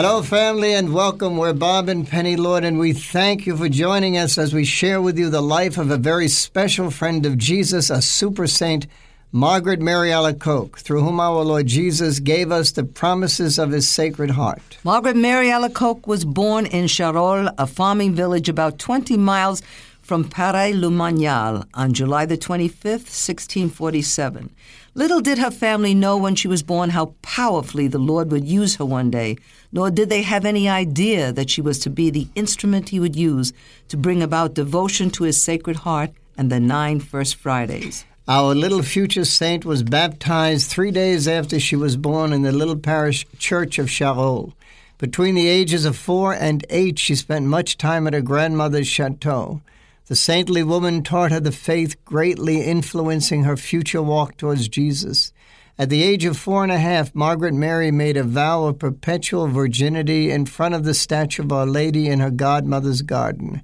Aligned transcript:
Hello, 0.00 0.22
family, 0.22 0.74
and 0.74 0.94
welcome. 0.94 1.36
We're 1.36 1.52
Bob 1.52 1.88
and 1.88 2.06
Penny 2.06 2.36
Lord, 2.36 2.62
and 2.62 2.78
we 2.78 2.92
thank 2.92 3.46
you 3.46 3.56
for 3.56 3.68
joining 3.68 4.16
us 4.16 4.38
as 4.38 4.54
we 4.54 4.64
share 4.64 5.02
with 5.02 5.18
you 5.18 5.28
the 5.28 5.40
life 5.40 5.76
of 5.76 5.90
a 5.90 5.96
very 5.96 6.28
special 6.28 6.92
friend 6.92 7.26
of 7.26 7.36
Jesus, 7.36 7.90
a 7.90 8.00
super 8.00 8.46
saint, 8.46 8.86
Margaret 9.32 9.80
Mary 9.80 10.10
Alacoque, 10.10 10.78
through 10.78 11.02
whom 11.02 11.18
our 11.18 11.42
Lord 11.42 11.66
Jesus 11.66 12.20
gave 12.20 12.52
us 12.52 12.70
the 12.70 12.84
promises 12.84 13.58
of 13.58 13.72
his 13.72 13.88
sacred 13.88 14.30
heart. 14.30 14.78
Margaret 14.84 15.16
Mary 15.16 15.48
Alacoque 15.48 16.06
was 16.06 16.24
born 16.24 16.66
in 16.66 16.86
Charolles, 16.86 17.50
a 17.58 17.66
farming 17.66 18.14
village 18.14 18.48
about 18.48 18.78
20 18.78 19.16
miles 19.16 19.62
from 20.00 20.24
Paray-le-Monial 20.24 21.64
on 21.74 21.92
July 21.92 22.24
the 22.24 22.38
25th, 22.38 23.10
1647. 23.10 24.54
Little 24.98 25.20
did 25.20 25.38
her 25.38 25.52
family 25.52 25.94
know 25.94 26.16
when 26.16 26.34
she 26.34 26.48
was 26.48 26.64
born 26.64 26.90
how 26.90 27.14
powerfully 27.22 27.86
the 27.86 28.00
Lord 28.00 28.32
would 28.32 28.48
use 28.48 28.74
her 28.76 28.84
one 28.84 29.12
day, 29.12 29.36
nor 29.70 29.92
did 29.92 30.08
they 30.08 30.22
have 30.22 30.44
any 30.44 30.68
idea 30.68 31.30
that 31.34 31.48
she 31.48 31.60
was 31.60 31.78
to 31.78 31.88
be 31.88 32.10
the 32.10 32.26
instrument 32.34 32.88
he 32.88 32.98
would 32.98 33.14
use 33.14 33.52
to 33.90 33.96
bring 33.96 34.24
about 34.24 34.54
devotion 34.54 35.08
to 35.10 35.22
his 35.22 35.40
sacred 35.40 35.76
heart 35.76 36.10
and 36.36 36.50
the 36.50 36.58
nine 36.58 36.98
First 36.98 37.36
Fridays. 37.36 38.06
Our 38.26 38.56
little 38.56 38.82
future 38.82 39.24
saint 39.24 39.64
was 39.64 39.84
baptized 39.84 40.68
three 40.68 40.90
days 40.90 41.28
after 41.28 41.60
she 41.60 41.76
was 41.76 41.96
born 41.96 42.32
in 42.32 42.42
the 42.42 42.50
little 42.50 42.76
parish 42.76 43.24
church 43.38 43.78
of 43.78 43.88
Charolles. 43.88 44.52
Between 44.98 45.36
the 45.36 45.46
ages 45.46 45.84
of 45.84 45.96
four 45.96 46.34
and 46.34 46.66
eight, 46.70 46.98
she 46.98 47.14
spent 47.14 47.46
much 47.46 47.78
time 47.78 48.08
at 48.08 48.14
her 48.14 48.20
grandmother's 48.20 48.88
chateau. 48.88 49.60
The 50.08 50.16
saintly 50.16 50.62
woman 50.62 51.02
taught 51.02 51.32
her 51.32 51.40
the 51.40 51.52
faith, 51.52 52.02
greatly 52.06 52.62
influencing 52.62 53.44
her 53.44 53.58
future 53.58 54.00
walk 54.00 54.38
towards 54.38 54.66
Jesus. 54.66 55.34
At 55.78 55.90
the 55.90 56.02
age 56.02 56.24
of 56.24 56.38
four 56.38 56.62
and 56.62 56.72
a 56.72 56.78
half, 56.78 57.14
Margaret 57.14 57.52
Mary 57.52 57.90
made 57.90 58.16
a 58.16 58.22
vow 58.22 58.64
of 58.64 58.78
perpetual 58.78 59.48
virginity 59.48 60.30
in 60.30 60.46
front 60.46 60.74
of 60.74 60.84
the 60.84 60.94
statue 60.94 61.42
of 61.42 61.52
Our 61.52 61.66
Lady 61.66 62.08
in 62.08 62.20
her 62.20 62.30
godmother's 62.30 63.02
garden. 63.02 63.60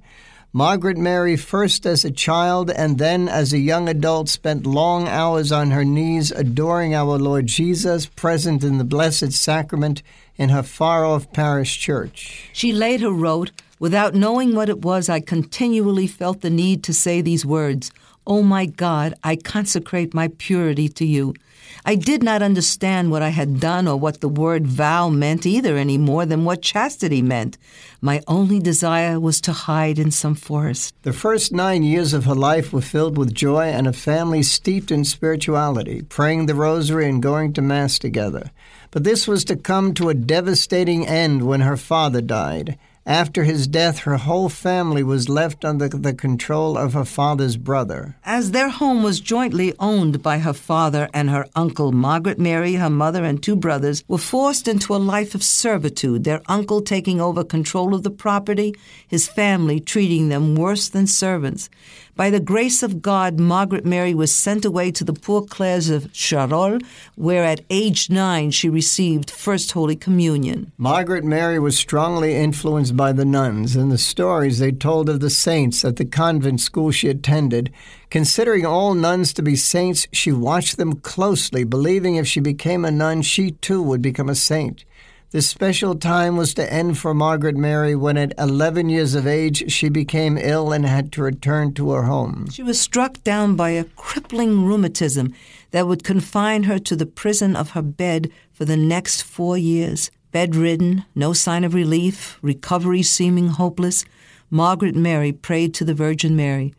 Margaret 0.53 0.97
Mary, 0.97 1.35
first 1.35 1.85
as 1.87 2.05
a 2.05 2.11
child 2.11 2.69
and 2.69 2.99
then 2.99 3.27
as 3.27 3.51
a 3.51 3.57
young 3.57 3.89
adult, 3.89 4.29
spent 4.29 4.67
long 4.67 5.07
hours 5.07 5.51
on 5.51 5.71
her 5.71 5.83
knees 5.83 6.31
adoring 6.31 6.93
our 6.93 7.17
Lord 7.17 7.47
Jesus, 7.47 8.05
present 8.05 8.63
in 8.63 8.77
the 8.77 8.85
Blessed 8.85 9.33
Sacrament 9.33 10.03
in 10.37 10.49
her 10.49 10.63
far 10.63 11.03
off 11.05 11.33
parish 11.33 11.79
church. 11.79 12.51
She 12.53 12.71
later 12.71 13.11
wrote, 13.11 13.51
Without 13.79 14.15
knowing 14.15 14.55
what 14.55 14.69
it 14.69 14.81
was, 14.81 15.09
I 15.09 15.19
continually 15.19 16.07
felt 16.07 16.41
the 16.41 16.49
need 16.49 16.83
to 16.85 16.93
say 16.93 17.21
these 17.21 17.45
words 17.45 17.91
Oh 18.27 18.41
my 18.41 18.65
God, 18.65 19.13
I 19.23 19.35
consecrate 19.35 20.13
my 20.13 20.29
purity 20.39 20.89
to 20.89 21.05
you. 21.05 21.35
I 21.83 21.93
did 21.95 22.23
not 22.23 22.41
understand 22.41 23.11
what 23.11 23.21
I 23.21 23.29
had 23.29 23.59
done 23.59 23.87
or 23.87 23.97
what 23.97 24.21
the 24.21 24.29
word 24.29 24.65
vow 24.65 25.09
meant 25.09 25.45
either 25.45 25.77
any 25.77 25.97
more 25.97 26.25
than 26.25 26.43
what 26.43 26.61
chastity 26.61 27.21
meant. 27.21 27.57
My 28.01 28.21
only 28.27 28.59
desire 28.59 29.19
was 29.19 29.39
to 29.41 29.51
hide 29.51 29.99
in 29.99 30.09
some 30.09 30.33
forest. 30.33 30.95
The 31.03 31.13
first 31.13 31.51
nine 31.51 31.83
years 31.83 32.13
of 32.13 32.25
her 32.25 32.33
life 32.33 32.73
were 32.73 32.81
filled 32.81 33.17
with 33.17 33.35
joy 33.35 33.65
and 33.65 33.85
a 33.85 33.93
family 33.93 34.41
steeped 34.41 34.89
in 34.89 35.05
spirituality, 35.05 36.01
praying 36.03 36.47
the 36.47 36.55
rosary 36.55 37.07
and 37.07 37.21
going 37.21 37.53
to 37.53 37.61
Mass 37.61 37.99
together. 37.99 38.49
But 38.89 39.03
this 39.03 39.27
was 39.27 39.45
to 39.45 39.55
come 39.55 39.93
to 39.95 40.09
a 40.09 40.15
devastating 40.15 41.05
end 41.05 41.45
when 41.45 41.61
her 41.61 41.77
father 41.77 42.21
died. 42.21 42.79
After 43.07 43.43
his 43.43 43.67
death, 43.67 43.99
her 43.99 44.17
whole 44.17 44.49
family 44.49 45.03
was 45.03 45.29
left 45.29 45.63
under 45.63 45.87
the 45.87 46.13
control 46.13 46.75
of 46.75 46.93
her 46.93 47.05
father's 47.05 47.55
brother. 47.55 48.15
As 48.25 48.49
their 48.49 48.69
home 48.69 49.03
was 49.03 49.19
jointly 49.19 49.75
owned 49.79 50.23
by 50.23 50.39
her 50.39 50.53
father 50.53 51.07
and 51.13 51.29
her 51.29 51.45
uncle, 51.55 51.91
Margaret 51.91 52.39
Mary, 52.39 52.73
her 52.73 52.89
mother, 52.89 53.23
and 53.23 53.43
two 53.43 53.55
brothers 53.55 54.03
were 54.07 54.17
forced 54.17 54.67
into 54.67 54.95
a 54.95 54.97
life 54.97 55.35
of 55.35 55.43
servitude, 55.43 56.23
their 56.23 56.41
uncle 56.47 56.81
taking 56.81 57.21
over 57.21 57.43
control 57.43 57.93
of 57.93 58.01
the 58.01 58.09
property, 58.09 58.73
his 59.07 59.27
family 59.27 59.79
treating 59.79 60.29
them 60.29 60.55
worse 60.55 60.89
than 60.89 61.05
servants. 61.05 61.69
By 62.15 62.29
the 62.29 62.39
grace 62.39 62.81
of 62.81 63.01
God, 63.01 63.41
Margaret 63.41 63.85
Mary 63.85 64.13
was 64.13 64.33
sent 64.33 64.63
away 64.63 64.89
to 64.91 65.03
the 65.03 65.11
Poor 65.11 65.41
Clares 65.41 65.89
of 65.89 66.07
Charolles, 66.13 66.81
where 67.15 67.43
at 67.43 67.65
age 67.69 68.09
nine 68.09 68.51
she 68.51 68.69
received 68.69 69.29
First 69.29 69.73
Holy 69.73 69.97
Communion. 69.97 70.71
Margaret 70.77 71.25
Mary 71.25 71.59
was 71.59 71.77
strongly 71.77 72.35
influenced 72.35 72.95
by 72.95 73.11
the 73.11 73.25
nuns 73.25 73.75
and 73.75 73.91
the 73.91 73.97
stories 73.97 74.59
they 74.59 74.71
told 74.71 75.09
of 75.09 75.19
the 75.19 75.29
saints 75.29 75.83
at 75.83 75.97
the 75.97 76.05
convent 76.05 76.61
school 76.61 76.89
she 76.89 77.09
attended. 77.09 77.69
Considering 78.09 78.65
all 78.65 78.93
nuns 78.93 79.33
to 79.33 79.41
be 79.41 79.57
saints, 79.57 80.07
she 80.13 80.31
watched 80.31 80.77
them 80.77 80.93
closely, 81.01 81.65
believing 81.65 82.15
if 82.15 82.25
she 82.25 82.39
became 82.39 82.85
a 82.85 82.91
nun, 82.91 83.23
she 83.23 83.51
too 83.51 83.83
would 83.83 84.01
become 84.01 84.29
a 84.29 84.35
saint. 84.35 84.85
This 85.35 85.49
special 85.49 85.95
time 85.95 86.37
was 86.37 86.53
to 86.53 86.71
end 86.71 86.97
for 86.97 87.13
Margaret 87.13 87.57
Mary 87.57 87.93
when, 87.93 88.15
at 88.15 88.33
11 88.37 88.87
years 88.87 89.15
of 89.15 89.27
age, 89.27 89.69
she 89.69 89.89
became 89.89 90.37
ill 90.37 90.71
and 90.71 90.85
had 90.85 91.11
to 91.11 91.23
return 91.23 91.73
to 91.73 91.91
her 91.91 92.03
home. 92.03 92.47
She 92.51 92.63
was 92.63 92.79
struck 92.79 93.21
down 93.21 93.57
by 93.57 93.71
a 93.71 93.83
crippling 93.83 94.65
rheumatism 94.65 95.33
that 95.71 95.87
would 95.87 96.05
confine 96.05 96.63
her 96.63 96.79
to 96.79 96.95
the 96.95 97.05
prison 97.05 97.53
of 97.53 97.71
her 97.71 97.81
bed 97.81 98.31
for 98.53 98.63
the 98.63 98.77
next 98.77 99.23
four 99.23 99.57
years. 99.57 100.09
Bedridden, 100.31 101.03
no 101.15 101.33
sign 101.33 101.65
of 101.65 101.73
relief, 101.73 102.39
recovery 102.41 103.03
seeming 103.03 103.49
hopeless, 103.49 104.05
Margaret 104.49 104.95
Mary 104.95 105.33
prayed 105.33 105.73
to 105.73 105.83
the 105.83 105.93
Virgin 105.93 106.37
Mary. 106.37 106.73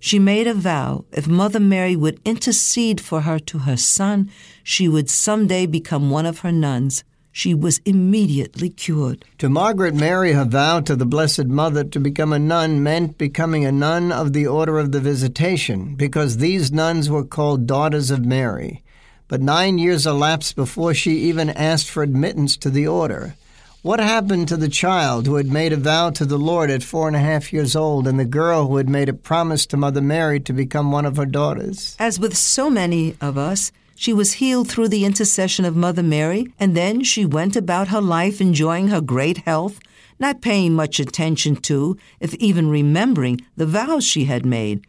She 0.00 0.18
made 0.18 0.48
a 0.48 0.54
vow 0.54 1.04
if 1.12 1.28
Mother 1.28 1.60
Mary 1.60 1.94
would 1.94 2.20
intercede 2.24 3.00
for 3.00 3.20
her 3.20 3.38
to 3.38 3.58
her 3.58 3.76
son, 3.76 4.32
she 4.64 4.88
would 4.88 5.08
someday 5.08 5.64
become 5.64 6.10
one 6.10 6.26
of 6.26 6.40
her 6.40 6.50
nuns 6.50 7.04
she 7.32 7.54
was 7.54 7.80
immediately 7.84 8.68
cured. 8.70 9.24
To 9.38 9.48
Margaret 9.48 9.94
Mary, 9.94 10.32
her 10.32 10.44
vow 10.44 10.80
to 10.80 10.96
the 10.96 11.06
Blessed 11.06 11.46
Mother 11.46 11.84
to 11.84 12.00
become 12.00 12.32
a 12.32 12.38
nun 12.38 12.82
meant 12.82 13.18
becoming 13.18 13.64
a 13.64 13.72
nun 13.72 14.12
of 14.12 14.32
the 14.32 14.46
Order 14.46 14.78
of 14.78 14.92
the 14.92 15.00
Visitation, 15.00 15.94
because 15.94 16.36
these 16.36 16.72
nuns 16.72 17.08
were 17.08 17.24
called 17.24 17.66
Daughters 17.66 18.10
of 18.10 18.24
Mary. 18.24 18.82
But 19.28 19.40
nine 19.40 19.78
years 19.78 20.06
elapsed 20.06 20.56
before 20.56 20.92
she 20.92 21.12
even 21.20 21.50
asked 21.50 21.88
for 21.88 22.02
admittance 22.02 22.56
to 22.58 22.70
the 22.70 22.88
order. 22.88 23.36
What 23.82 24.00
happened 24.00 24.48
to 24.48 24.58
the 24.58 24.68
child 24.68 25.26
who 25.26 25.36
had 25.36 25.46
made 25.46 25.72
a 25.72 25.76
vow 25.76 26.10
to 26.10 26.26
the 26.26 26.36
Lord 26.36 26.70
at 26.70 26.82
four 26.82 27.06
and 27.06 27.16
a 27.16 27.20
half 27.20 27.50
years 27.50 27.74
old, 27.74 28.06
and 28.06 28.18
the 28.18 28.26
girl 28.26 28.66
who 28.66 28.76
had 28.76 28.90
made 28.90 29.08
a 29.08 29.14
promise 29.14 29.64
to 29.66 29.76
Mother 29.78 30.02
Mary 30.02 30.40
to 30.40 30.52
become 30.52 30.92
one 30.92 31.06
of 31.06 31.16
her 31.16 31.24
daughters? 31.24 31.96
As 31.98 32.18
with 32.18 32.36
so 32.36 32.68
many 32.68 33.16
of 33.22 33.38
us, 33.38 33.72
she 34.00 34.14
was 34.14 34.32
healed 34.32 34.66
through 34.66 34.88
the 34.88 35.04
intercession 35.04 35.66
of 35.66 35.76
Mother 35.76 36.02
Mary, 36.02 36.46
and 36.58 36.74
then 36.74 37.04
she 37.04 37.26
went 37.26 37.54
about 37.54 37.88
her 37.88 38.00
life 38.00 38.40
enjoying 38.40 38.88
her 38.88 39.02
great 39.02 39.36
health, 39.44 39.78
not 40.18 40.40
paying 40.40 40.72
much 40.72 40.98
attention 40.98 41.54
to, 41.56 41.98
if 42.18 42.32
even 42.36 42.70
remembering, 42.70 43.42
the 43.58 43.66
vows 43.66 44.02
she 44.02 44.24
had 44.24 44.46
made. 44.46 44.86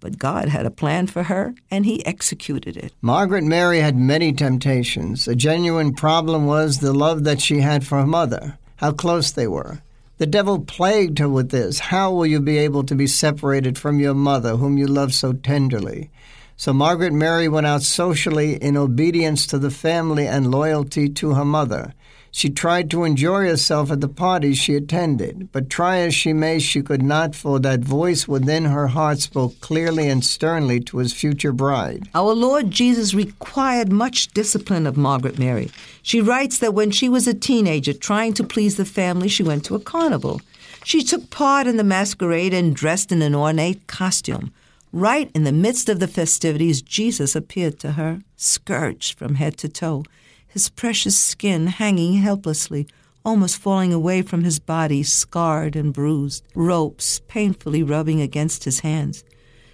But 0.00 0.16
God 0.16 0.48
had 0.48 0.64
a 0.64 0.70
plan 0.70 1.08
for 1.08 1.24
her, 1.24 1.54
and 1.70 1.84
He 1.84 2.06
executed 2.06 2.78
it. 2.78 2.94
Margaret 3.02 3.44
Mary 3.44 3.80
had 3.80 3.98
many 3.98 4.32
temptations. 4.32 5.28
A 5.28 5.36
genuine 5.36 5.92
problem 5.92 6.46
was 6.46 6.78
the 6.78 6.94
love 6.94 7.24
that 7.24 7.42
she 7.42 7.60
had 7.60 7.86
for 7.86 7.98
her 7.98 8.06
mother, 8.06 8.56
how 8.76 8.92
close 8.92 9.30
they 9.30 9.46
were. 9.46 9.82
The 10.16 10.26
devil 10.26 10.58
plagued 10.60 11.18
her 11.18 11.28
with 11.28 11.50
this. 11.50 11.78
How 11.78 12.10
will 12.10 12.24
you 12.24 12.40
be 12.40 12.56
able 12.56 12.84
to 12.84 12.94
be 12.94 13.08
separated 13.08 13.76
from 13.76 14.00
your 14.00 14.14
mother, 14.14 14.56
whom 14.56 14.78
you 14.78 14.86
love 14.86 15.12
so 15.12 15.34
tenderly? 15.34 16.10
So 16.56 16.72
Margaret 16.72 17.12
Mary 17.12 17.48
went 17.48 17.66
out 17.66 17.82
socially 17.82 18.54
in 18.54 18.76
obedience 18.76 19.46
to 19.48 19.58
the 19.58 19.70
family 19.70 20.26
and 20.26 20.50
loyalty 20.50 21.08
to 21.08 21.34
her 21.34 21.44
mother. 21.44 21.94
She 22.30 22.50
tried 22.50 22.90
to 22.90 23.04
enjoy 23.04 23.46
herself 23.46 23.92
at 23.92 24.00
the 24.00 24.08
parties 24.08 24.58
she 24.58 24.74
attended, 24.74 25.50
but 25.52 25.70
try 25.70 25.98
as 25.98 26.16
she 26.16 26.32
may, 26.32 26.58
she 26.58 26.82
could 26.82 27.02
not, 27.02 27.36
for 27.36 27.60
that 27.60 27.80
voice 27.80 28.26
within 28.26 28.64
her 28.64 28.88
heart 28.88 29.20
spoke 29.20 29.60
clearly 29.60 30.08
and 30.08 30.24
sternly 30.24 30.80
to 30.80 30.98
his 30.98 31.12
future 31.12 31.52
bride. 31.52 32.08
Our 32.12 32.34
Lord 32.34 32.72
Jesus 32.72 33.14
required 33.14 33.92
much 33.92 34.28
discipline 34.28 34.84
of 34.84 34.96
Margaret 34.96 35.38
Mary. 35.38 35.70
She 36.02 36.20
writes 36.20 36.58
that 36.58 36.74
when 36.74 36.90
she 36.90 37.08
was 37.08 37.28
a 37.28 37.34
teenager 37.34 37.92
trying 37.92 38.34
to 38.34 38.42
please 38.42 38.76
the 38.76 38.84
family, 38.84 39.28
she 39.28 39.44
went 39.44 39.64
to 39.66 39.76
a 39.76 39.80
carnival. 39.80 40.40
She 40.82 41.04
took 41.04 41.30
part 41.30 41.68
in 41.68 41.76
the 41.76 41.84
masquerade 41.84 42.52
and 42.52 42.74
dressed 42.74 43.12
in 43.12 43.22
an 43.22 43.36
ornate 43.36 43.86
costume. 43.86 44.52
Right 44.96 45.28
in 45.34 45.42
the 45.42 45.50
midst 45.50 45.88
of 45.88 45.98
the 45.98 46.06
festivities, 46.06 46.80
Jesus 46.80 47.34
appeared 47.34 47.80
to 47.80 47.92
her, 47.94 48.20
scourged 48.36 49.18
from 49.18 49.34
head 49.34 49.56
to 49.58 49.68
toe, 49.68 50.04
his 50.46 50.68
precious 50.68 51.18
skin 51.18 51.66
hanging 51.66 52.18
helplessly, 52.18 52.86
almost 53.24 53.58
falling 53.58 53.92
away 53.92 54.22
from 54.22 54.44
his 54.44 54.60
body, 54.60 55.02
scarred 55.02 55.74
and 55.74 55.92
bruised, 55.92 56.44
ropes 56.54 57.20
painfully 57.26 57.82
rubbing 57.82 58.20
against 58.20 58.62
his 58.62 58.80
hands. 58.80 59.24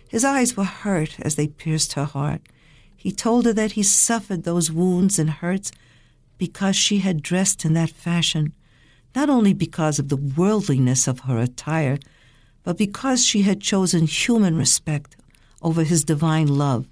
His 0.08 0.25
eyes 0.25 0.56
were 0.56 0.64
hurt 0.64 1.20
as 1.20 1.34
they 1.34 1.49
pierced 1.49 1.93
her 1.93 2.06
heart. 2.06 2.40
He 2.96 3.12
told 3.12 3.44
her 3.44 3.52
that 3.52 3.73
he 3.73 3.82
suffered 3.82 4.44
those 4.44 4.73
wounds 4.73 5.19
and 5.19 5.28
hurts 5.28 5.70
because 6.38 6.76
she 6.76 7.00
had 7.00 7.23
dressed 7.23 7.66
in 7.66 7.75
that 7.75 7.90
fashion, 7.90 8.55
not 9.14 9.28
only 9.28 9.52
because 9.52 9.99
of 9.99 10.08
the 10.08 10.16
worldliness 10.16 11.06
of 11.06 11.20
her 11.20 11.37
attire, 11.37 11.99
but 12.64 12.78
because 12.78 13.24
she 13.24 13.42
had 13.42 13.60
chosen 13.60 14.06
human 14.06 14.56
respect 14.56 15.16
over 15.62 15.82
his 15.82 16.04
divine 16.04 16.46
love. 16.46 16.86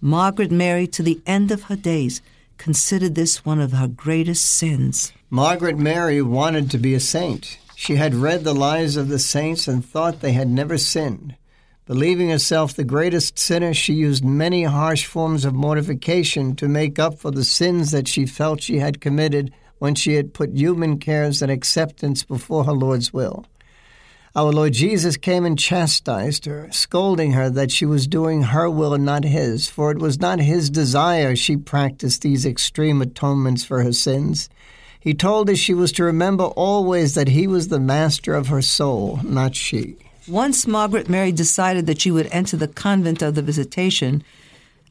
Margaret 0.00 0.50
Mary, 0.50 0.86
to 0.88 1.02
the 1.02 1.20
end 1.26 1.50
of 1.50 1.64
her 1.64 1.76
days, 1.76 2.20
considered 2.58 3.14
this 3.14 3.44
one 3.44 3.60
of 3.60 3.72
her 3.72 3.88
greatest 3.88 4.46
sins. 4.46 5.12
Margaret 5.30 5.78
Mary 5.78 6.22
wanted 6.22 6.70
to 6.70 6.78
be 6.78 6.94
a 6.94 7.00
saint. 7.00 7.58
She 7.74 7.96
had 7.96 8.14
read 8.14 8.44
the 8.44 8.54
lives 8.54 8.96
of 8.96 9.08
the 9.08 9.18
saints 9.18 9.68
and 9.68 9.84
thought 9.84 10.20
they 10.20 10.32
had 10.32 10.48
never 10.48 10.78
sinned. 10.78 11.36
Believing 11.86 12.30
herself 12.30 12.74
the 12.74 12.84
greatest 12.84 13.38
sinner, 13.38 13.72
she 13.72 13.92
used 13.92 14.24
many 14.24 14.64
harsh 14.64 15.04
forms 15.06 15.44
of 15.44 15.54
mortification 15.54 16.56
to 16.56 16.68
make 16.68 16.98
up 16.98 17.18
for 17.18 17.30
the 17.30 17.44
sins 17.44 17.92
that 17.92 18.08
she 18.08 18.26
felt 18.26 18.62
she 18.62 18.78
had 18.78 19.00
committed 19.00 19.52
when 19.78 19.94
she 19.94 20.14
had 20.14 20.34
put 20.34 20.50
human 20.56 20.98
cares 20.98 21.42
and 21.42 21.52
acceptance 21.52 22.24
before 22.24 22.64
her 22.64 22.72
Lord's 22.72 23.12
will. 23.12 23.46
Our 24.36 24.52
Lord 24.52 24.74
Jesus 24.74 25.16
came 25.16 25.46
and 25.46 25.58
chastised 25.58 26.44
her, 26.44 26.68
scolding 26.70 27.32
her 27.32 27.48
that 27.48 27.70
she 27.70 27.86
was 27.86 28.06
doing 28.06 28.42
her 28.42 28.68
will 28.68 28.92
and 28.92 29.02
not 29.02 29.24
his, 29.24 29.66
for 29.66 29.90
it 29.90 29.98
was 29.98 30.20
not 30.20 30.40
his 30.40 30.68
desire 30.68 31.34
she 31.34 31.56
practiced 31.56 32.20
these 32.20 32.44
extreme 32.44 33.00
atonements 33.00 33.64
for 33.64 33.82
her 33.82 33.94
sins. 33.94 34.50
He 35.00 35.14
told 35.14 35.48
her 35.48 35.56
she 35.56 35.72
was 35.72 35.90
to 35.92 36.04
remember 36.04 36.44
always 36.44 37.14
that 37.14 37.28
he 37.28 37.46
was 37.46 37.68
the 37.68 37.80
master 37.80 38.34
of 38.34 38.48
her 38.48 38.60
soul, 38.60 39.20
not 39.22 39.54
she. 39.54 39.96
Once 40.28 40.66
Margaret 40.66 41.08
Mary 41.08 41.32
decided 41.32 41.86
that 41.86 42.02
she 42.02 42.10
would 42.10 42.28
enter 42.30 42.58
the 42.58 42.68
convent 42.68 43.22
of 43.22 43.36
the 43.36 43.42
Visitation, 43.42 44.22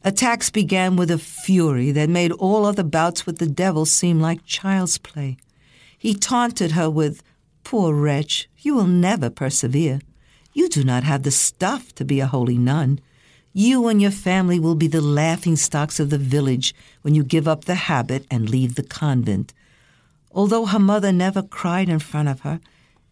attacks 0.03 0.49
began 0.49 0.95
with 0.95 1.11
a 1.11 1.19
fury 1.19 1.91
that 1.91 2.09
made 2.09 2.31
all 2.31 2.65
other 2.65 2.81
bouts 2.83 3.27
with 3.27 3.37
the 3.37 3.45
devil 3.45 3.85
seem 3.85 4.19
like 4.19 4.43
child's 4.47 4.97
play. 4.97 5.37
He 5.99 6.15
taunted 6.15 6.71
her 6.71 6.89
with 6.89 7.21
Poor 7.65 7.95
wretch, 7.95 8.47
you 8.59 8.75
will 8.75 8.85
never 8.85 9.27
persevere. 9.31 9.99
You 10.53 10.69
do 10.69 10.83
not 10.83 11.03
have 11.03 11.23
the 11.23 11.31
stuff 11.31 11.95
to 11.95 12.05
be 12.05 12.19
a 12.19 12.27
holy 12.27 12.59
nun. 12.59 12.99
You 13.53 13.87
and 13.87 13.99
your 13.99 14.11
family 14.11 14.59
will 14.59 14.75
be 14.75 14.87
the 14.87 15.01
laughing 15.01 15.55
stocks 15.55 15.99
of 15.99 16.11
the 16.11 16.19
village 16.19 16.75
when 17.01 17.15
you 17.15 17.23
give 17.23 17.47
up 17.47 17.65
the 17.65 17.89
habit 17.89 18.27
and 18.29 18.47
leave 18.47 18.75
the 18.75 18.83
convent. 18.83 19.51
Although 20.31 20.67
her 20.67 20.79
mother 20.79 21.11
never 21.11 21.41
cried 21.41 21.89
in 21.89 21.97
front 21.97 22.29
of 22.29 22.41
her, 22.41 22.59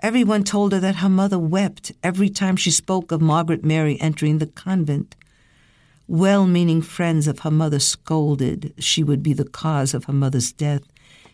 everyone 0.01 0.43
told 0.43 0.71
her 0.71 0.79
that 0.81 0.97
her 0.97 1.09
mother 1.09 1.39
wept 1.39 1.91
every 2.03 2.29
time 2.29 2.55
she 2.55 2.69
spoke 2.69 3.11
of 3.11 3.21
Margaret 3.21 3.65
Mary 3.65 3.99
entering 3.99 4.37
the 4.37 4.45
convent. 4.45 5.15
Well 6.07 6.45
meaning 6.45 6.83
friends 6.83 7.27
of 7.27 7.39
her 7.39 7.51
mother 7.51 7.79
scolded 7.79 8.75
she 8.77 9.03
would 9.03 9.23
be 9.23 9.33
the 9.33 9.49
cause 9.49 9.95
of 9.95 10.03
her 10.03 10.13
mother's 10.13 10.51
death 10.51 10.83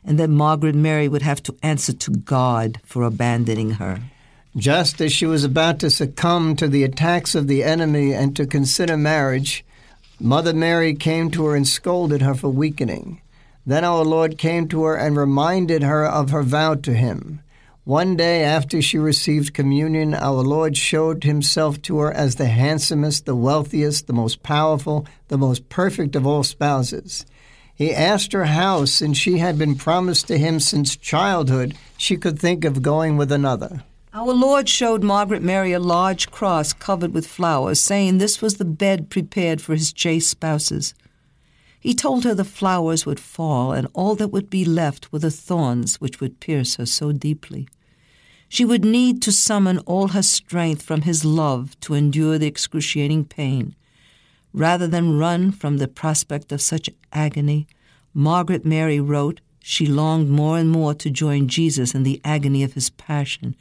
and 0.03 0.19
that 0.19 0.29
Margaret 0.29 0.75
Mary 0.75 1.07
would 1.07 1.21
have 1.21 1.41
to 1.43 1.55
answer 1.61 1.93
to 1.93 2.11
God 2.11 2.79
for 2.83 3.03
abandoning 3.03 3.71
her. 3.71 4.01
Just 4.57 4.99
as 4.99 5.11
she 5.11 5.25
was 5.25 5.43
about 5.43 5.79
to 5.79 5.89
succumb 5.89 6.55
to 6.55 6.67
the 6.67 6.83
attacks 6.83 7.35
of 7.35 7.47
the 7.47 7.63
enemy 7.63 8.13
and 8.13 8.35
to 8.35 8.47
consider 8.47 8.97
marriage, 8.97 9.63
Mother 10.19 10.53
Mary 10.53 10.95
came 10.95 11.29
to 11.31 11.45
her 11.45 11.55
and 11.55 11.67
scolded 11.67 12.21
her 12.21 12.33
for 12.33 12.49
weakening. 12.49 13.21
Then 13.65 13.83
our 13.83 14.03
Lord 14.03 14.37
came 14.37 14.67
to 14.69 14.83
her 14.83 14.95
and 14.95 15.15
reminded 15.15 15.83
her 15.83 16.05
of 16.05 16.31
her 16.31 16.43
vow 16.43 16.75
to 16.75 16.93
him. 16.93 17.41
One 17.85 18.15
day 18.15 18.43
after 18.43 18.81
she 18.81 18.97
received 18.97 19.53
communion, 19.53 20.13
our 20.13 20.43
Lord 20.43 20.75
showed 20.75 21.23
himself 21.23 21.81
to 21.83 21.99
her 21.99 22.11
as 22.11 22.35
the 22.35 22.47
handsomest, 22.47 23.25
the 23.25 23.35
wealthiest, 23.35 24.07
the 24.07 24.13
most 24.13 24.43
powerful, 24.43 25.07
the 25.27 25.37
most 25.37 25.69
perfect 25.69 26.15
of 26.15 26.27
all 26.27 26.43
spouses. 26.43 27.25
He 27.79 27.93
asked 27.93 28.33
her 28.33 28.43
how, 28.43 28.83
since 28.83 29.17
she 29.17 29.37
had 29.37 29.57
been 29.57 29.75
promised 29.75 30.27
to 30.27 30.37
him 30.37 30.59
since 30.59 30.97
childhood, 30.97 31.77
she 31.97 32.17
could 32.17 32.37
think 32.37 32.65
of 32.65 32.81
going 32.81 33.15
with 33.15 33.31
another. 33.31 33.85
Our 34.13 34.33
Lord 34.33 34.67
showed 34.67 35.01
Margaret 35.01 35.41
Mary 35.41 35.71
a 35.71 35.79
large 35.79 36.29
cross 36.29 36.73
covered 36.73 37.13
with 37.13 37.25
flowers, 37.25 37.79
saying 37.79 38.17
this 38.17 38.41
was 38.41 38.55
the 38.55 38.65
bed 38.65 39.09
prepared 39.09 39.61
for 39.61 39.75
his 39.75 39.93
chaste 39.93 40.29
spouses. 40.29 40.93
He 41.79 41.93
told 41.93 42.25
her 42.25 42.35
the 42.35 42.43
flowers 42.43 43.05
would 43.05 43.17
fall, 43.17 43.71
and 43.71 43.87
all 43.93 44.13
that 44.15 44.27
would 44.27 44.49
be 44.49 44.65
left 44.65 45.13
were 45.13 45.19
the 45.19 45.31
thorns 45.31 46.01
which 46.01 46.19
would 46.19 46.41
pierce 46.41 46.75
her 46.75 46.85
so 46.85 47.13
deeply. 47.13 47.69
She 48.49 48.65
would 48.65 48.83
need 48.83 49.21
to 49.21 49.31
summon 49.31 49.77
all 49.85 50.09
her 50.09 50.23
strength 50.23 50.81
from 50.81 51.03
his 51.03 51.23
love 51.23 51.79
to 51.79 51.93
endure 51.93 52.37
the 52.37 52.47
excruciating 52.47 53.23
pain. 53.23 53.73
Rather 54.53 54.87
than 54.87 55.17
run 55.17 55.51
from 55.51 55.77
the 55.77 55.87
prospect 55.87 56.51
of 56.51 56.61
such 56.61 56.89
agony, 57.13 57.67
Margaret 58.13 58.65
Mary 58.65 58.99
wrote 58.99 59.41
she 59.61 59.85
longed 59.85 60.29
more 60.29 60.57
and 60.57 60.69
more 60.69 60.93
to 60.95 61.09
join 61.09 61.47
Jesus 61.47 61.93
in 61.93 62.03
the 62.03 62.19
agony 62.23 62.63
of 62.63 62.73
his 62.73 62.89
passion, 62.89 63.55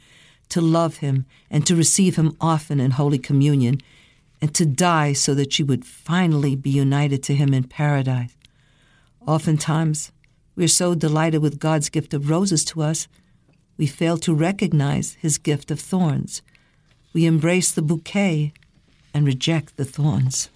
to 0.47 0.61
love 0.61 0.97
him 0.97 1.25
and 1.51 1.67
to 1.67 1.75
receive 1.75 2.15
him 2.15 2.35
often 2.41 2.79
in 2.79 2.91
Holy 2.91 3.19
Communion, 3.19 3.79
and 4.41 4.55
to 4.55 4.65
die 4.65 5.13
so 5.13 5.35
that 5.35 5.53
she 5.53 5.61
would 5.61 5.85
finally 5.85 6.55
be 6.55 6.69
united 6.69 7.21
to 7.23 7.35
him 7.35 7.53
in 7.53 7.65
paradise. 7.65 8.35
Oftentimes, 9.27 10.11
we 10.55 10.63
are 10.63 10.69
so 10.69 10.95
delighted 10.95 11.41
with 11.41 11.59
God's 11.59 11.89
gift 11.89 12.13
of 12.13 12.29
roses 12.29 12.65
to 12.65 12.81
us, 12.81 13.07
we 13.77 13.85
fail 13.85 14.17
to 14.17 14.33
recognize 14.33 15.13
his 15.21 15.37
gift 15.37 15.71
of 15.71 15.79
thorns. 15.79 16.41
We 17.13 17.25
embrace 17.25 17.71
the 17.71 17.81
bouquet 17.81 18.53
and 19.13 19.25
reject 19.25 19.77
the 19.77 19.85
thorns. 19.85 20.49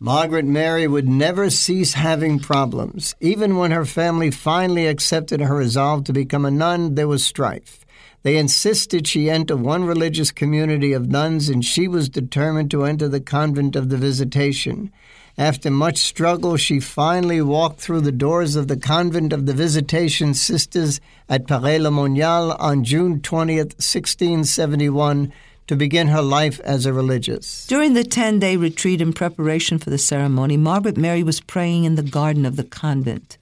Margaret 0.00 0.44
Mary 0.44 0.86
would 0.86 1.08
never 1.08 1.50
cease 1.50 1.94
having 1.94 2.38
problems. 2.38 3.16
Even 3.20 3.56
when 3.56 3.72
her 3.72 3.84
family 3.84 4.30
finally 4.30 4.86
accepted 4.86 5.40
her 5.40 5.56
resolve 5.56 6.04
to 6.04 6.12
become 6.12 6.44
a 6.44 6.52
nun, 6.52 6.94
there 6.94 7.08
was 7.08 7.26
strife. 7.26 7.84
They 8.22 8.36
insisted 8.36 9.08
she 9.08 9.28
enter 9.28 9.56
one 9.56 9.82
religious 9.82 10.30
community 10.30 10.92
of 10.92 11.08
nuns, 11.08 11.48
and 11.48 11.64
she 11.64 11.88
was 11.88 12.08
determined 12.08 12.70
to 12.70 12.84
enter 12.84 13.08
the 13.08 13.20
convent 13.20 13.74
of 13.74 13.88
the 13.88 13.96
Visitation. 13.96 14.92
After 15.36 15.68
much 15.68 15.98
struggle, 15.98 16.56
she 16.56 16.78
finally 16.78 17.42
walked 17.42 17.80
through 17.80 18.02
the 18.02 18.12
doors 18.12 18.54
of 18.54 18.68
the 18.68 18.76
convent 18.76 19.32
of 19.32 19.46
the 19.46 19.52
Visitation 19.52 20.32
Sisters 20.32 21.00
at 21.28 21.48
Paray-le-Monial 21.48 22.52
on 22.52 22.84
June 22.84 23.20
20th, 23.20 23.74
1671 23.78 25.32
to 25.68 25.76
begin 25.76 26.08
her 26.08 26.22
life 26.22 26.58
as 26.60 26.86
a 26.86 26.92
religious. 26.92 27.66
During 27.66 27.92
the 27.92 28.02
10 28.02 28.38
day 28.40 28.56
retreat 28.56 29.00
in 29.00 29.12
preparation 29.12 29.78
for 29.78 29.90
the 29.90 29.98
ceremony, 29.98 30.56
Margaret 30.56 30.96
Mary 30.96 31.22
was 31.22 31.40
praying 31.40 31.84
in 31.84 31.94
the 31.94 32.02
garden 32.02 32.44
of 32.44 32.56
the 32.56 32.64
convent. 32.64 33.38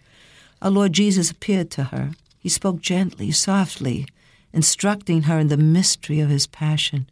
Our 0.61 0.71
Lord 0.71 0.93
Jesus 0.93 1.31
appeared 1.31 1.71
to 1.73 1.85
her. 1.85 2.11
He 2.39 2.49
spoke 2.49 2.81
gently, 2.81 3.31
softly, 3.31 4.07
instructing 4.53 5.23
her 5.23 5.39
in 5.39 5.49
the 5.49 5.57
mystery 5.57 6.21
of 6.21 6.29
his 6.29 6.47
passion. 6.47 7.09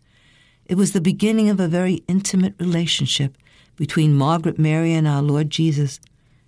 It 0.66 0.76
was 0.76 0.92
the 0.92 1.00
beginning 1.00 1.48
of 1.48 1.60
a 1.60 1.68
very 1.68 2.02
intimate 2.08 2.54
relationship 2.58 3.36
between 3.76 4.14
Margaret 4.14 4.58
Mary 4.58 4.92
and 4.92 5.06
our 5.06 5.22
Lord 5.22 5.50
Jesus. 5.50 6.00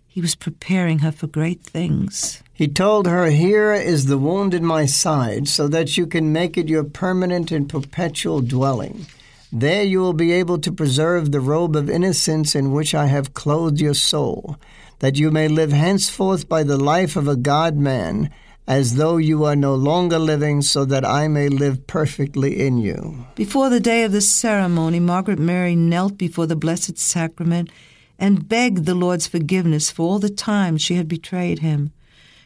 He 0.08 0.20
was 0.20 0.34
preparing 0.34 1.00
her 1.00 1.12
for 1.12 1.26
great 1.26 1.62
things. 1.62 2.42
He 2.56 2.69
told 2.69 3.06
her, 3.06 3.26
Here 3.26 3.75
is 3.75 4.06
the 4.06 4.17
wound 4.17 4.55
in 4.55 4.64
my 4.64 4.87
side, 4.87 5.47
so 5.47 5.69
that 5.69 5.99
you 5.99 6.06
can 6.06 6.33
make 6.33 6.57
it 6.57 6.69
your 6.69 6.85
permanent 6.85 7.52
and 7.52 7.69
perpetual 7.69 8.40
dwelling. 8.40 9.04
There 9.52 9.83
you 9.83 10.00
will 10.00 10.14
be 10.14 10.33
able 10.33 10.59
to 10.61 10.73
preserve 10.73 11.33
the 11.33 11.40
robe 11.40 11.76
of 11.76 11.90
innocence 11.90 12.54
in 12.54 12.73
which 12.73 12.95
I 12.95 13.09
have 13.09 13.35
clothed 13.35 13.78
your 13.78 13.92
soul, 13.92 14.57
that 15.00 15.19
you 15.19 15.30
may 15.30 15.49
live 15.49 15.71
henceforth 15.71 16.49
by 16.49 16.62
the 16.62 16.78
life 16.78 17.14
of 17.14 17.28
a 17.28 17.37
God 17.37 17.76
man, 17.76 18.30
as 18.66 18.95
though 18.95 19.19
you 19.19 19.45
are 19.45 19.54
no 19.54 19.75
longer 19.75 20.19
living, 20.19 20.62
so 20.62 20.87
that 20.87 21.04
I 21.04 21.28
may 21.28 21.50
live 21.50 21.87
perfectly 21.87 22.66
in 22.66 22.78
you. 22.78 23.26
Before 23.35 23.69
the 23.69 23.80
day 23.80 24.02
of 24.04 24.12
the 24.12 24.23
ceremony, 24.23 24.99
Margaret 24.99 25.38
Mary 25.38 25.76
knelt 25.76 26.16
before 26.16 26.47
the 26.47 26.57
Blessed 26.57 26.97
Sacrament 26.97 27.71
and 28.19 28.49
begged 28.49 28.87
the 28.87 28.95
Lord's 28.95 29.26
forgiveness 29.26 29.90
for 29.90 30.04
all 30.04 30.19
the 30.19 30.30
times 30.30 30.80
she 30.80 30.95
had 30.95 31.07
betrayed 31.07 31.59
him. 31.59 31.92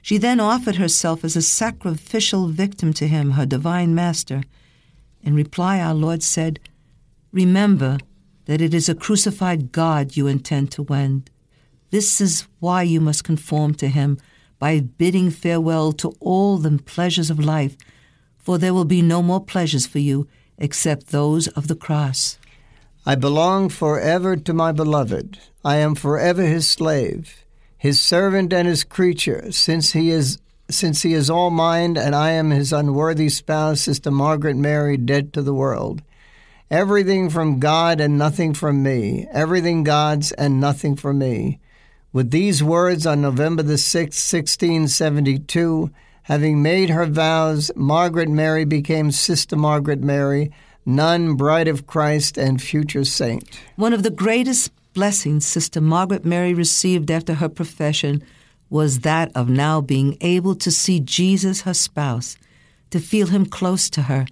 She 0.03 0.19
then 0.19 0.41
offered 0.41 0.77
herself 0.77 1.25
as 1.25 1.37
a 1.37 1.43
sacrificial 1.43 2.49
victim 2.49 2.93
to 2.95 3.07
him, 3.07 3.33
her 3.33 3.47
divine 3.47 3.95
master. 3.95 4.43
In 5.23 5.35
reply, 5.35 5.81
our 5.81 5.95
Lord 5.95 6.23
said, 6.23 6.59
Remember 7.33 7.99
that 8.47 8.61
it 8.61 8.75
is 8.75 8.89
a 8.89 8.95
crucified 8.95 9.73
God 9.73 10.17
you 10.17 10.27
intend 10.27 10.73
to 10.73 10.83
wend. 10.83 11.31
This 11.91 12.21
is 12.21 12.47
why 12.61 12.83
you 12.83 13.01
must 13.01 13.25
conform 13.25 13.75
to 13.75 13.89
him 13.89 14.19
by 14.59 14.81
bidding 14.81 15.31
farewell 15.31 15.93
to 15.93 16.15
all 16.21 16.59
the 16.59 16.79
pleasures 16.79 17.31
of 17.31 17.39
life, 17.39 17.77
for 18.39 18.59
there 18.59 18.75
will 18.75 18.85
be 18.85 19.03
no 19.03 19.23
more 19.23 19.45
pleasures 19.45 19.87
for 19.87 19.99
you 19.99 20.27
except 20.59 21.09
those 21.09 21.49
of 21.49 21.69
the 21.69 21.77
cross. 21.77 22.39
I 23.07 23.15
belong 23.15 23.69
forever 23.69 24.37
to 24.37 24.53
my 24.53 24.73
beloved. 24.73 25.39
I 25.65 25.77
am 25.77 25.95
forever 25.95 26.43
his 26.43 26.69
slave 26.69 27.45
his 27.81 27.99
servant 27.99 28.53
and 28.53 28.69
his 28.69 28.85
creature, 28.85 29.51
since 29.51 29.93
he 29.93 30.11
is 30.11 30.39
since 30.69 31.01
he 31.01 31.15
is 31.15 31.31
all 31.31 31.51
mine 31.51 31.97
and 31.97 32.15
I 32.15 32.33
am 32.33 32.51
his 32.51 32.75
unworthy 32.75 33.31
spouse, 33.31 33.81
Sister 33.81 34.11
Margaret 34.11 34.55
Mary, 34.55 34.99
dead 34.99 35.33
to 35.33 35.43
the 35.43 35.55
world. 35.55 36.03
Everything 36.71 37.31
from 37.31 37.59
God 37.59 38.01
and 38.01 38.19
nothing 38.19 38.53
from 38.53 38.83
me, 38.83 39.27
everything 39.33 39.83
God's 39.83 40.31
and 40.33 40.61
nothing 40.61 40.95
from 40.95 41.19
me. 41.19 41.59
With 42.13 42.31
these 42.31 42.63
words 42.63 43.07
on 43.07 43.23
November 43.23 43.63
the 43.63 43.75
6th, 43.75 44.31
1672, 44.31 45.91
having 46.25 46.63
made 46.63 46.91
her 46.91 47.07
vows, 47.07 47.73
Margaret 47.75 48.29
Mary 48.29 48.67
became 48.67 49.11
Sister 49.11 49.57
Margaret 49.57 50.01
Mary, 50.01 50.53
nun, 50.85 51.35
bride 51.35 51.67
of 51.67 51.87
Christ, 51.87 52.37
and 52.37 52.61
future 52.61 53.05
saint. 53.05 53.59
One 53.77 53.95
of 53.95 54.03
the 54.03 54.11
greatest 54.11 54.71
blessings 54.93 55.47
Sister 55.47 55.81
Margaret 55.81 56.25
Mary 56.25 56.55
received 56.55 57.11
after 57.11 57.35
her 57.35 57.49
profession 57.49 58.23
was 58.69 59.01
that 59.01 59.31
of 59.35 59.49
now 59.49 59.81
being 59.81 60.17
able 60.21 60.55
to 60.55 60.71
see 60.71 61.01
Jesus, 61.01 61.63
her 61.63 61.75
spouse, 61.75 62.37
to 62.91 63.01
feel 63.01 63.27
him 63.27 63.47
close 63.47 63.91
to 63.91 64.03
her, 64.03 64.27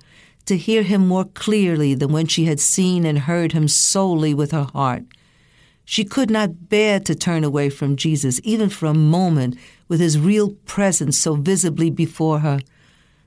to 0.46 0.56
hear 0.56 0.82
him 0.82 1.06
more 1.06 1.24
clearly 1.24 1.94
than 1.94 2.12
when 2.12 2.26
she 2.26 2.44
had 2.44 2.60
seen 2.60 3.04
and 3.04 3.20
heard 3.20 3.52
him 3.52 3.68
solely 3.68 4.32
with 4.32 4.52
her 4.52 4.68
heart. 4.72 5.02
She 5.84 6.04
could 6.04 6.30
not 6.30 6.68
bear 6.68 7.00
to 7.00 7.14
turn 7.14 7.44
away 7.44 7.70
from 7.70 7.96
Jesus, 7.96 8.40
even 8.44 8.68
for 8.68 8.86
a 8.86 8.94
moment, 8.94 9.56
with 9.88 10.00
his 10.00 10.18
real 10.18 10.50
presence 10.66 11.18
so 11.18 11.34
visibly 11.34 11.90
before 11.90 12.40
her. 12.40 12.60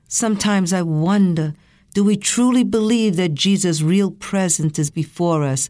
Sometimes 0.08 0.72
I 0.72 0.82
wonder 0.82 1.54
do 1.94 2.02
we 2.02 2.16
truly 2.16 2.64
believe 2.64 3.16
that 3.16 3.34
Jesus' 3.34 3.82
real 3.82 4.10
presence 4.10 4.78
is 4.78 4.90
before 4.90 5.44
us, 5.44 5.68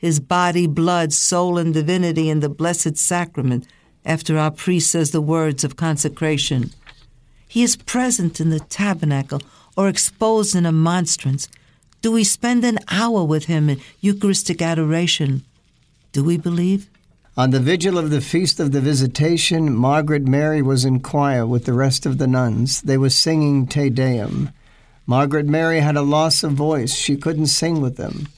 his 0.00 0.18
body, 0.18 0.66
blood, 0.66 1.12
soul, 1.12 1.58
and 1.58 1.74
divinity 1.74 2.28
in 2.30 2.40
the 2.40 2.48
Blessed 2.48 2.96
Sacrament, 2.96 3.66
after 4.04 4.38
our 4.38 4.50
priest 4.50 4.90
says 4.90 5.10
the 5.10 5.20
words 5.20 5.62
of 5.62 5.76
consecration? 5.76 6.70
He 7.46 7.62
is 7.62 7.76
present 7.76 8.40
in 8.40 8.48
the 8.48 8.60
tabernacle 8.60 9.42
or 9.76 9.88
exposed 9.88 10.54
in 10.54 10.66
a 10.66 10.72
monstrance? 10.72 11.48
Do 12.02 12.12
we 12.12 12.24
spend 12.24 12.64
an 12.64 12.78
hour 12.90 13.24
with 13.24 13.44
him 13.44 13.68
in 13.68 13.80
Eucharistic 14.00 14.62
adoration? 14.62 15.44
Do 16.12 16.24
we 16.24 16.38
believe? 16.38 16.88
On 17.36 17.50
the 17.50 17.60
vigil 17.60 17.98
of 17.98 18.10
the 18.10 18.20
Feast 18.20 18.58
of 18.58 18.72
the 18.72 18.80
Visitation, 18.80 19.74
Margaret 19.74 20.26
Mary 20.26 20.62
was 20.62 20.84
in 20.84 21.00
choir 21.00 21.46
with 21.46 21.64
the 21.66 21.72
rest 21.72 22.06
of 22.06 22.18
the 22.18 22.26
nuns. 22.26 22.80
They 22.82 22.96
were 22.96 23.10
singing 23.10 23.66
Te 23.66 23.90
Deum. 23.90 24.50
Margaret 25.06 25.46
Mary 25.46 25.80
had 25.80 25.96
a 25.96 26.02
loss 26.02 26.42
of 26.42 26.52
voice. 26.52 26.94
She 26.94 27.16
couldn't 27.16 27.46
sing 27.46 27.80
with 27.80 27.96
them. 27.96 28.28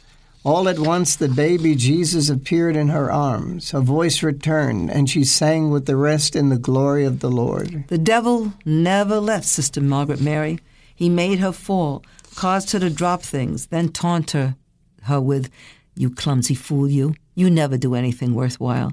All 0.44 0.68
at 0.68 0.80
once, 0.80 1.14
the 1.14 1.28
baby 1.28 1.76
Jesus 1.76 2.28
appeared 2.28 2.74
in 2.74 2.88
her 2.88 3.12
arms. 3.12 3.70
Her 3.70 3.80
voice 3.80 4.24
returned, 4.24 4.90
and 4.90 5.08
she 5.08 5.22
sang 5.22 5.70
with 5.70 5.86
the 5.86 5.94
rest 5.94 6.34
in 6.34 6.48
the 6.48 6.58
glory 6.58 7.04
of 7.04 7.20
the 7.20 7.30
Lord. 7.30 7.84
The 7.86 7.98
devil 7.98 8.52
never 8.64 9.20
left 9.20 9.44
Sister 9.44 9.80
Margaret 9.80 10.20
Mary. 10.20 10.58
He 10.96 11.08
made 11.08 11.38
her 11.38 11.52
fall, 11.52 12.04
caused 12.34 12.72
her 12.72 12.80
to 12.80 12.90
drop 12.90 13.22
things, 13.22 13.66
then 13.66 13.90
taunt 13.90 14.32
her, 14.32 14.56
her 15.02 15.20
with, 15.20 15.48
You 15.94 16.10
clumsy 16.10 16.56
fool, 16.56 16.90
you. 16.90 17.14
You 17.36 17.48
never 17.48 17.78
do 17.78 17.94
anything 17.94 18.34
worthwhile. 18.34 18.92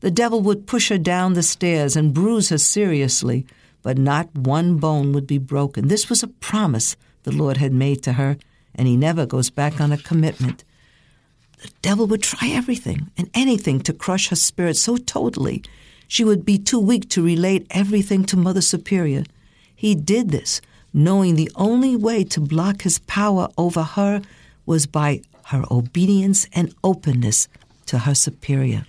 The 0.00 0.10
devil 0.10 0.42
would 0.42 0.66
push 0.66 0.90
her 0.90 0.98
down 0.98 1.32
the 1.32 1.42
stairs 1.42 1.96
and 1.96 2.12
bruise 2.12 2.50
her 2.50 2.58
seriously, 2.58 3.46
but 3.82 3.96
not 3.96 4.34
one 4.34 4.76
bone 4.76 5.14
would 5.14 5.26
be 5.26 5.38
broken. 5.38 5.88
This 5.88 6.10
was 6.10 6.22
a 6.22 6.28
promise 6.28 6.94
the 7.22 7.32
Lord 7.32 7.56
had 7.56 7.72
made 7.72 8.02
to 8.02 8.12
her, 8.12 8.36
and 8.74 8.86
he 8.86 8.98
never 8.98 9.24
goes 9.24 9.48
back 9.48 9.80
on 9.80 9.92
a 9.92 9.96
commitment. 9.96 10.62
The 11.62 11.70
devil 11.82 12.06
would 12.06 12.22
try 12.22 12.48
everything 12.48 13.10
and 13.16 13.30
anything 13.34 13.80
to 13.80 13.92
crush 13.92 14.28
her 14.28 14.36
spirit 14.36 14.76
so 14.76 14.96
totally 14.96 15.62
she 16.08 16.24
would 16.24 16.44
be 16.44 16.58
too 16.58 16.80
weak 16.80 17.08
to 17.10 17.22
relate 17.22 17.66
everything 17.70 18.24
to 18.24 18.36
Mother 18.36 18.60
Superior. 18.60 19.24
He 19.74 19.94
did 19.94 20.30
this 20.30 20.60
knowing 20.92 21.36
the 21.36 21.50
only 21.54 21.94
way 21.96 22.24
to 22.24 22.40
block 22.40 22.82
his 22.82 22.98
power 23.00 23.48
over 23.56 23.82
her 23.82 24.22
was 24.66 24.86
by 24.86 25.22
her 25.46 25.64
obedience 25.70 26.46
and 26.52 26.74
openness 26.82 27.48
to 27.86 27.98
her 27.98 28.14
superior. 28.14 28.86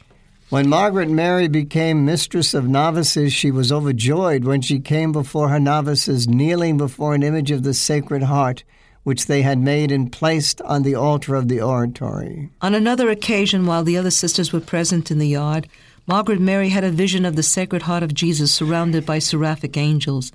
When 0.49 0.67
Margaret 0.67 1.09
Mary 1.09 1.47
became 1.47 2.05
mistress 2.05 2.53
of 2.53 2.67
novices, 2.67 3.31
she 3.31 3.51
was 3.51 3.71
overjoyed 3.71 4.43
when 4.43 4.61
she 4.61 4.79
came 4.79 5.11
before 5.11 5.49
her 5.49 5.59
novices, 5.59 6.27
kneeling 6.27 6.77
before 6.77 7.13
an 7.15 7.23
image 7.23 7.51
of 7.51 7.63
the 7.63 7.73
Sacred 7.73 8.23
Heart, 8.23 8.63
which 9.03 9.25
they 9.25 9.41
had 9.41 9.59
made 9.59 9.91
and 9.91 10.11
placed 10.11 10.61
on 10.61 10.83
the 10.83 10.95
altar 10.95 11.35
of 11.35 11.47
the 11.47 11.59
oratory. 11.59 12.49
On 12.61 12.75
another 12.75 13.09
occasion, 13.09 13.65
while 13.65 13.83
the 13.83 13.97
other 13.97 14.11
sisters 14.11 14.53
were 14.53 14.59
present 14.59 15.09
in 15.09 15.17
the 15.17 15.27
yard, 15.27 15.67
Margaret 16.07 16.39
Mary 16.39 16.69
had 16.69 16.83
a 16.83 16.91
vision 16.91 17.25
of 17.25 17.35
the 17.35 17.43
Sacred 17.43 17.83
Heart 17.83 18.03
of 18.03 18.13
Jesus 18.13 18.51
surrounded 18.51 19.05
by 19.05 19.19
seraphic 19.19 19.77
angels. 19.77 20.31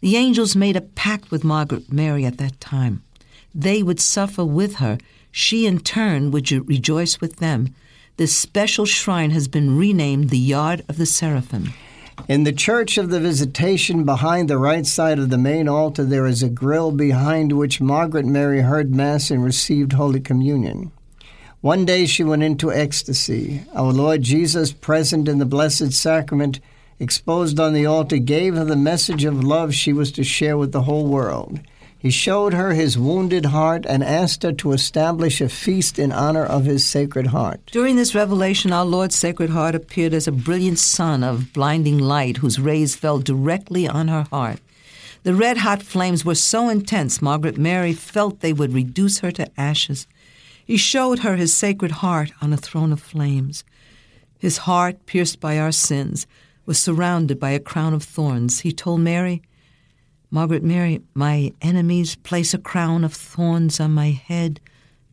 The 0.00 0.16
angels 0.16 0.56
made 0.56 0.76
a 0.76 0.80
pact 0.80 1.30
with 1.30 1.44
Margaret 1.44 1.92
Mary 1.92 2.24
at 2.24 2.38
that 2.38 2.60
time. 2.60 3.02
They 3.54 3.82
would 3.82 4.00
suffer 4.00 4.44
with 4.44 4.76
her. 4.76 4.98
She, 5.30 5.66
in 5.66 5.80
turn, 5.80 6.30
would 6.30 6.50
rejoice 6.50 7.20
with 7.20 7.36
them. 7.36 7.74
This 8.16 8.36
special 8.36 8.86
shrine 8.86 9.30
has 9.30 9.48
been 9.48 9.76
renamed 9.76 10.30
the 10.30 10.38
Yard 10.38 10.84
of 10.88 10.96
the 10.96 11.06
Seraphim. 11.06 11.72
In 12.28 12.44
the 12.44 12.52
Church 12.52 12.98
of 12.98 13.10
the 13.10 13.20
Visitation, 13.20 14.04
behind 14.04 14.48
the 14.48 14.58
right 14.58 14.86
side 14.86 15.18
of 15.18 15.30
the 15.30 15.38
main 15.38 15.68
altar, 15.68 16.04
there 16.04 16.26
is 16.26 16.42
a 16.42 16.48
grill 16.48 16.92
behind 16.92 17.52
which 17.52 17.80
Margaret 17.80 18.26
Mary 18.26 18.60
heard 18.60 18.94
Mass 18.94 19.30
and 19.30 19.44
received 19.44 19.92
Holy 19.92 20.20
Communion. 20.20 20.92
One 21.60 21.84
day 21.84 22.06
she 22.06 22.24
went 22.24 22.42
into 22.42 22.72
ecstasy. 22.72 23.62
Our 23.74 23.92
Lord 23.92 24.22
Jesus, 24.22 24.72
present 24.72 25.28
in 25.28 25.38
the 25.38 25.44
Blessed 25.44 25.92
Sacrament, 25.92 26.60
exposed 26.98 27.60
on 27.60 27.72
the 27.72 27.86
altar, 27.86 28.18
gave 28.18 28.54
her 28.54 28.64
the 28.64 28.76
message 28.76 29.24
of 29.24 29.44
love 29.44 29.74
she 29.74 29.92
was 29.92 30.12
to 30.12 30.24
share 30.24 30.56
with 30.56 30.72
the 30.72 30.82
whole 30.82 31.06
world. 31.06 31.60
He 32.00 32.10
showed 32.10 32.54
her 32.54 32.72
his 32.72 32.96
wounded 32.96 33.44
heart 33.46 33.84
and 33.86 34.02
asked 34.02 34.42
her 34.42 34.52
to 34.52 34.72
establish 34.72 35.42
a 35.42 35.50
feast 35.50 35.98
in 35.98 36.12
honor 36.12 36.46
of 36.46 36.64
his 36.64 36.86
sacred 36.86 37.26
heart. 37.26 37.60
During 37.66 37.96
this 37.96 38.14
revelation, 38.14 38.72
our 38.72 38.86
Lord's 38.86 39.14
Sacred 39.14 39.50
Heart 39.50 39.74
appeared 39.74 40.14
as 40.14 40.26
a 40.26 40.32
brilliant 40.32 40.78
sun 40.78 41.22
of 41.22 41.52
blinding 41.52 41.98
light 41.98 42.38
whose 42.38 42.58
rays 42.58 42.96
fell 42.96 43.18
directly 43.18 43.86
on 43.86 44.08
her 44.08 44.26
heart. 44.30 44.60
The 45.24 45.34
red 45.34 45.58
hot 45.58 45.82
flames 45.82 46.24
were 46.24 46.34
so 46.34 46.70
intense, 46.70 47.20
Margaret 47.20 47.58
Mary 47.58 47.92
felt 47.92 48.40
they 48.40 48.54
would 48.54 48.72
reduce 48.72 49.18
her 49.18 49.30
to 49.32 49.60
ashes. 49.60 50.06
He 50.64 50.78
showed 50.78 51.18
her 51.18 51.36
his 51.36 51.52
sacred 51.52 51.90
heart 51.90 52.32
on 52.40 52.54
a 52.54 52.56
throne 52.56 52.92
of 52.92 53.02
flames. 53.02 53.62
His 54.38 54.58
heart, 54.58 55.04
pierced 55.04 55.38
by 55.38 55.58
our 55.58 55.72
sins, 55.72 56.26
was 56.64 56.78
surrounded 56.78 57.38
by 57.38 57.50
a 57.50 57.60
crown 57.60 57.92
of 57.92 58.02
thorns. 58.02 58.60
He 58.60 58.72
told 58.72 59.00
Mary, 59.00 59.42
Margaret 60.32 60.62
Mary, 60.62 61.02
my 61.12 61.52
enemies 61.60 62.14
place 62.14 62.54
a 62.54 62.58
crown 62.58 63.02
of 63.02 63.12
thorns 63.12 63.80
on 63.80 63.90
my 63.90 64.10
head, 64.10 64.60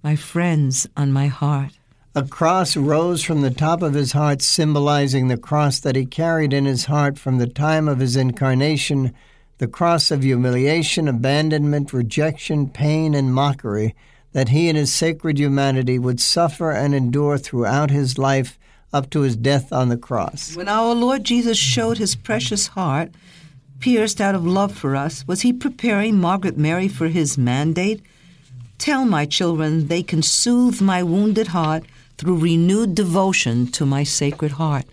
my 0.03 0.15
friends 0.15 0.87
on 0.95 1.11
my 1.11 1.25
heart. 1.25 1.71
A 2.13 2.21
cross 2.21 2.77
rose 2.77 3.23
from 3.23 3.41
the 3.41 3.49
top 3.49 3.81
of 3.81 3.95
his 3.95 4.11
heart, 4.11 4.43
symbolizing 4.43 5.27
the 5.27 5.37
cross 5.37 5.79
that 5.79 5.95
he 5.95 6.05
carried 6.05 6.53
in 6.53 6.65
his 6.65 6.85
heart 6.85 7.17
from 7.17 7.39
the 7.39 7.47
time 7.47 7.87
of 7.87 7.97
his 7.97 8.15
incarnation, 8.15 9.11
the 9.57 9.67
cross 9.67 10.11
of 10.11 10.21
humiliation, 10.21 11.07
abandonment, 11.07 11.93
rejection, 11.93 12.69
pain, 12.69 13.15
and 13.15 13.33
mockery 13.33 13.95
that 14.33 14.49
he 14.49 14.69
in 14.69 14.75
his 14.75 14.93
sacred 14.93 15.39
humanity 15.39 15.97
would 15.97 16.19
suffer 16.19 16.71
and 16.71 16.93
endure 16.93 17.39
throughout 17.39 17.89
his 17.89 18.19
life 18.19 18.59
up 18.93 19.09
to 19.09 19.21
his 19.21 19.35
death 19.35 19.73
on 19.73 19.89
the 19.89 19.97
cross. 19.97 20.55
When 20.55 20.67
our 20.67 20.93
Lord 20.93 21.23
Jesus 21.23 21.57
showed 21.57 21.97
his 21.97 22.15
precious 22.15 22.67
heart, 22.67 23.09
pierced 23.79 24.19
out 24.19 24.35
of 24.35 24.45
love 24.45 24.73
for 24.73 24.95
us, 24.95 25.25
was 25.27 25.41
he 25.41 25.53
preparing 25.53 26.19
Margaret 26.19 26.57
Mary 26.57 26.87
for 26.87 27.07
his 27.07 27.37
mandate? 27.37 28.01
Tell 28.77 29.05
my 29.05 29.25
children 29.25 29.87
they 29.87 30.03
can 30.03 30.21
soothe 30.21 30.81
my 30.81 31.03
wounded 31.03 31.47
heart 31.47 31.83
through 32.17 32.37
renewed 32.39 32.95
devotion 32.95 33.67
to 33.71 33.85
my 33.85 34.03
sacred 34.03 34.53
heart. 34.53 34.85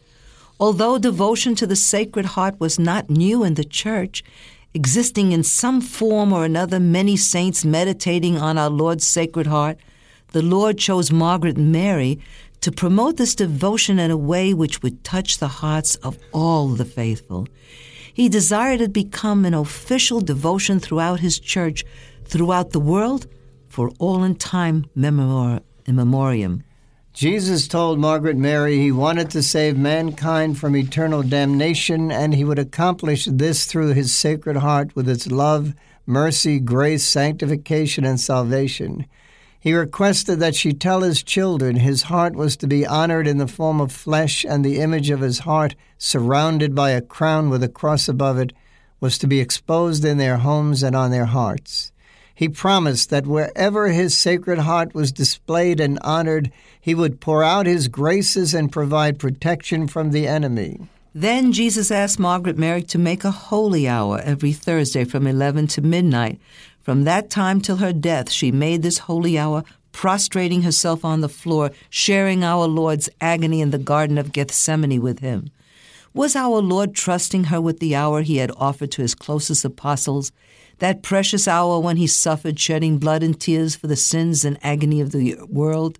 Although 0.60 0.98
devotion 0.98 1.54
to 1.56 1.66
the 1.66 1.76
Sacred 1.76 2.24
Heart 2.26 2.60
was 2.60 2.78
not 2.78 3.10
new 3.10 3.42
in 3.42 3.54
the 3.54 3.64
Church, 3.64 4.22
existing 4.72 5.32
in 5.32 5.42
some 5.42 5.80
form 5.80 6.32
or 6.32 6.44
another, 6.44 6.78
many 6.78 7.16
saints 7.16 7.64
meditating 7.64 8.38
on 8.38 8.56
our 8.56 8.70
Lord's 8.70 9.06
Sacred 9.06 9.48
Heart, 9.48 9.78
the 10.32 10.42
Lord 10.42 10.78
chose 10.78 11.10
Margaret 11.10 11.56
Mary 11.56 12.20
to 12.60 12.70
promote 12.72 13.16
this 13.16 13.34
devotion 13.34 13.98
in 13.98 14.10
a 14.10 14.16
way 14.16 14.54
which 14.54 14.82
would 14.82 15.04
touch 15.04 15.38
the 15.38 15.48
hearts 15.48 15.96
of 15.96 16.18
all 16.32 16.68
the 16.68 16.84
faithful. 16.84 17.48
He 18.14 18.28
desired 18.28 18.80
it 18.80 18.92
become 18.92 19.44
an 19.44 19.54
official 19.54 20.20
devotion 20.20 20.78
throughout 20.78 21.18
his 21.18 21.40
church, 21.40 21.84
throughout 22.24 22.70
the 22.70 22.80
world, 22.80 23.26
for 23.68 23.90
all 23.98 24.22
in 24.22 24.36
time 24.36 24.86
memor- 24.94 25.60
in 25.84 25.96
memoriam. 25.96 26.62
Jesus 27.12 27.66
told 27.66 27.98
Margaret 27.98 28.36
Mary 28.36 28.78
he 28.78 28.92
wanted 28.92 29.30
to 29.30 29.42
save 29.42 29.76
mankind 29.76 30.58
from 30.58 30.76
eternal 30.76 31.22
damnation, 31.22 32.12
and 32.12 32.34
he 32.34 32.44
would 32.44 32.58
accomplish 32.58 33.26
this 33.26 33.66
through 33.66 33.94
his 33.94 34.14
sacred 34.14 34.56
heart 34.58 34.94
with 34.94 35.08
its 35.08 35.26
love, 35.28 35.74
mercy, 36.06 36.60
grace, 36.60 37.04
sanctification, 37.04 38.04
and 38.04 38.20
salvation. 38.20 39.06
He 39.64 39.72
requested 39.72 40.40
that 40.40 40.54
she 40.54 40.74
tell 40.74 41.00
his 41.00 41.22
children 41.22 41.76
his 41.76 42.02
heart 42.02 42.36
was 42.36 42.54
to 42.58 42.66
be 42.66 42.86
honored 42.86 43.26
in 43.26 43.38
the 43.38 43.46
form 43.46 43.80
of 43.80 43.90
flesh, 43.90 44.44
and 44.44 44.62
the 44.62 44.78
image 44.78 45.08
of 45.08 45.20
his 45.20 45.38
heart, 45.38 45.74
surrounded 45.96 46.74
by 46.74 46.90
a 46.90 47.00
crown 47.00 47.48
with 47.48 47.62
a 47.62 47.68
cross 47.68 48.06
above 48.06 48.36
it, 48.36 48.52
was 49.00 49.16
to 49.16 49.26
be 49.26 49.40
exposed 49.40 50.04
in 50.04 50.18
their 50.18 50.36
homes 50.36 50.82
and 50.82 50.94
on 50.94 51.10
their 51.10 51.24
hearts. 51.24 51.92
He 52.34 52.46
promised 52.46 53.08
that 53.08 53.26
wherever 53.26 53.88
his 53.88 54.14
sacred 54.14 54.58
heart 54.58 54.94
was 54.94 55.12
displayed 55.12 55.80
and 55.80 55.98
honored, 56.00 56.52
he 56.78 56.94
would 56.94 57.22
pour 57.22 57.42
out 57.42 57.64
his 57.64 57.88
graces 57.88 58.52
and 58.52 58.70
provide 58.70 59.18
protection 59.18 59.88
from 59.88 60.10
the 60.10 60.26
enemy. 60.26 60.78
Then 61.14 61.52
Jesus 61.52 61.90
asked 61.90 62.18
Margaret 62.18 62.58
Mary 62.58 62.82
to 62.82 62.98
make 62.98 63.24
a 63.24 63.30
holy 63.30 63.88
hour 63.88 64.20
every 64.24 64.52
Thursday 64.52 65.04
from 65.04 65.26
11 65.26 65.68
to 65.68 65.80
midnight 65.80 66.38
from 66.84 67.04
that 67.04 67.30
time 67.30 67.62
till 67.62 67.76
her 67.76 67.94
death, 67.94 68.30
she 68.30 68.52
made 68.52 68.82
this 68.82 68.98
holy 68.98 69.38
hour, 69.38 69.64
prostrating 69.90 70.62
herself 70.62 71.02
on 71.02 71.22
the 71.22 71.28
floor, 71.30 71.70
sharing 71.88 72.44
our 72.44 72.66
Lord's 72.66 73.08
agony 73.22 73.62
in 73.62 73.70
the 73.70 73.78
Garden 73.78 74.18
of 74.18 74.32
Gethsemane 74.32 75.00
with 75.00 75.20
him. 75.20 75.50
Was 76.12 76.36
our 76.36 76.60
Lord 76.60 76.94
trusting 76.94 77.44
her 77.44 77.60
with 77.60 77.80
the 77.80 77.96
hour 77.96 78.20
he 78.20 78.36
had 78.36 78.52
offered 78.58 78.92
to 78.92 79.02
his 79.02 79.14
closest 79.14 79.64
apostles, 79.64 80.30
that 80.78 81.02
precious 81.02 81.48
hour 81.48 81.80
when 81.80 81.96
he 81.96 82.06
suffered, 82.06 82.60
shedding 82.60 82.98
blood 82.98 83.22
and 83.22 83.40
tears 83.40 83.74
for 83.74 83.86
the 83.86 83.96
sins 83.96 84.44
and 84.44 84.58
agony 84.62 85.00
of 85.00 85.10
the 85.12 85.38
world? 85.48 85.98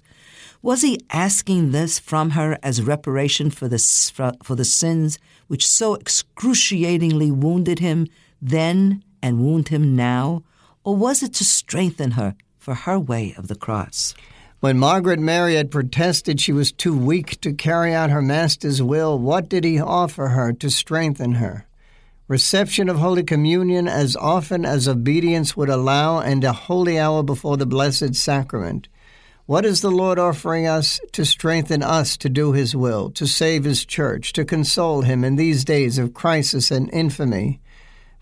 Was 0.61 0.83
he 0.83 1.01
asking 1.11 1.71
this 1.71 1.99
from 1.99 2.31
her 2.31 2.59
as 2.63 2.83
reparation 2.83 3.51
for 3.51 3.69
the, 3.69 3.79
for 4.43 4.55
the 4.55 4.65
sins 4.65 5.19
which 5.47 5.67
so 5.67 5.95
excruciatingly 5.95 7.31
wounded 7.31 7.79
him 7.79 8.07
then 8.43 9.03
and 9.23 9.41
wound 9.41 9.69
him 9.69 9.97
now? 9.97 10.43
Or 10.85 10.95
was 10.95 11.23
it 11.23 11.33
to 11.35 11.45
strengthen 11.45 12.13
her 12.13 12.37
for 12.59 12.75
her 12.75 12.99
way 12.99 13.35
of 13.39 13.49
the 13.49 13.55
cross? 13.55 14.15
When 14.61 14.79
Margaret 14.79 15.19
Mary 15.19 15.55
had 15.55 15.71
protested 15.71 16.41
she 16.41 16.53
was 16.53 16.73
too 16.73 16.97
weak 16.97 17.41
to 17.41 17.53
carry 17.55 17.95
out 17.95 18.11
her 18.11 18.23
Master's 18.23 18.83
will, 18.83 19.19
what 19.19 19.49
did 19.49 19.65
he 19.65 19.81
offer 19.81 20.29
her 20.29 20.53
to 20.53 20.71
strengthen 20.71 21.33
her? 21.33 21.67
Reception 22.29 22.89
of 22.89 22.99
Holy 22.99 23.23
Communion 23.23 23.89
as 23.89 24.17
often 24.17 24.65
as 24.65 24.89
obedience 24.89 25.57
would 25.57 25.69
allow, 25.69 26.21
and 26.21 26.45
a 26.45 26.53
holy 26.53 26.99
hour 26.99 27.23
before 27.23 27.59
the 27.59 27.67
Blessed 27.67 28.15
Sacrament. 28.15 28.89
What 29.47 29.67
is 29.67 29.83
the 29.83 29.91
Lord 29.91 30.19
offering 30.19 30.67
us 30.67 31.01
to 31.13 31.27
strengthen 31.27 31.83
us 31.83 32.17
to 32.19 32.31
do 32.31 32.53
His 32.53 32.75
will, 32.75 33.11
to 33.11 33.27
save 33.27 33.65
His 33.65 33.85
church, 33.85 34.33
to 34.35 34.45
console 34.47 35.03
Him 35.03 35.25
in 35.25 35.37
these 35.37 35.65
days 35.65 35.99
of 35.99 36.15
crisis 36.15 36.71
and 36.71 36.91
infamy? 36.95 37.61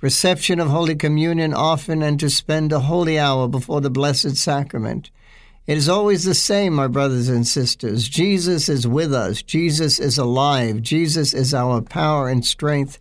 Reception 0.02 0.58
of 0.58 0.68
Holy 0.68 0.96
Communion 0.96 1.54
often 1.54 2.02
and 2.02 2.18
to 2.18 2.28
spend 2.28 2.72
a 2.72 2.80
holy 2.80 3.20
hour 3.20 3.46
before 3.46 3.80
the 3.80 3.88
Blessed 3.88 4.36
Sacrament. 4.36 5.12
It 5.68 5.78
is 5.78 5.88
always 5.88 6.24
the 6.24 6.34
same, 6.34 6.74
my 6.74 6.88
brothers 6.88 7.28
and 7.28 7.46
sisters. 7.46 8.08
Jesus 8.08 8.68
is 8.68 8.84
with 8.84 9.14
us. 9.14 9.42
Jesus 9.42 10.00
is 10.00 10.18
alive. 10.18 10.82
Jesus 10.82 11.32
is 11.32 11.54
our 11.54 11.80
power 11.80 12.28
and 12.28 12.44
strength, 12.44 12.98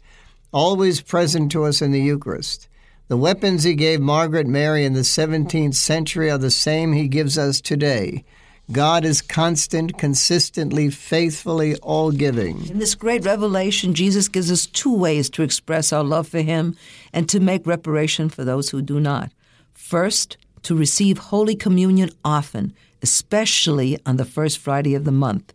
always 0.51 1.01
present 1.01 1.51
to 1.53 1.63
us 1.63 1.81
in 1.81 1.91
the 1.91 1.99
Eucharist. 1.99 2.69
The 3.07 3.17
weapons 3.17 3.63
he 3.63 3.73
gave 3.73 3.99
Margaret 3.99 4.45
Mary 4.45 4.85
in 4.85 4.93
the 4.93 4.99
17th 4.99 5.73
century 5.73 6.29
are 6.29 6.37
the 6.37 6.51
same 6.51 6.93
he 6.93 7.07
gives 7.07 7.35
us 7.35 7.61
today. 7.61 8.23
God 8.71 9.03
is 9.03 9.21
constant, 9.21 9.97
consistently, 9.97 10.89
faithfully, 10.89 11.75
all 11.77 12.11
giving. 12.11 12.65
In 12.67 12.79
this 12.79 12.95
great 12.95 13.25
revelation, 13.25 13.93
Jesus 13.93 14.29
gives 14.29 14.49
us 14.49 14.65
two 14.65 14.93
ways 14.93 15.29
to 15.31 15.43
express 15.43 15.91
our 15.91 16.03
love 16.03 16.27
for 16.27 16.41
Him 16.41 16.77
and 17.11 17.27
to 17.29 17.39
make 17.39 17.67
reparation 17.67 18.29
for 18.29 18.45
those 18.45 18.69
who 18.69 18.81
do 18.81 18.99
not. 18.99 19.31
First, 19.73 20.37
to 20.63 20.75
receive 20.75 21.17
Holy 21.17 21.55
Communion 21.55 22.11
often, 22.23 22.73
especially 23.01 23.99
on 24.05 24.17
the 24.17 24.25
first 24.25 24.57
Friday 24.57 24.95
of 24.95 25.03
the 25.03 25.11
month. 25.11 25.53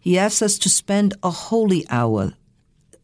He 0.00 0.18
asks 0.18 0.42
us 0.42 0.58
to 0.58 0.68
spend 0.68 1.14
a 1.22 1.30
holy 1.30 1.84
hour 1.90 2.32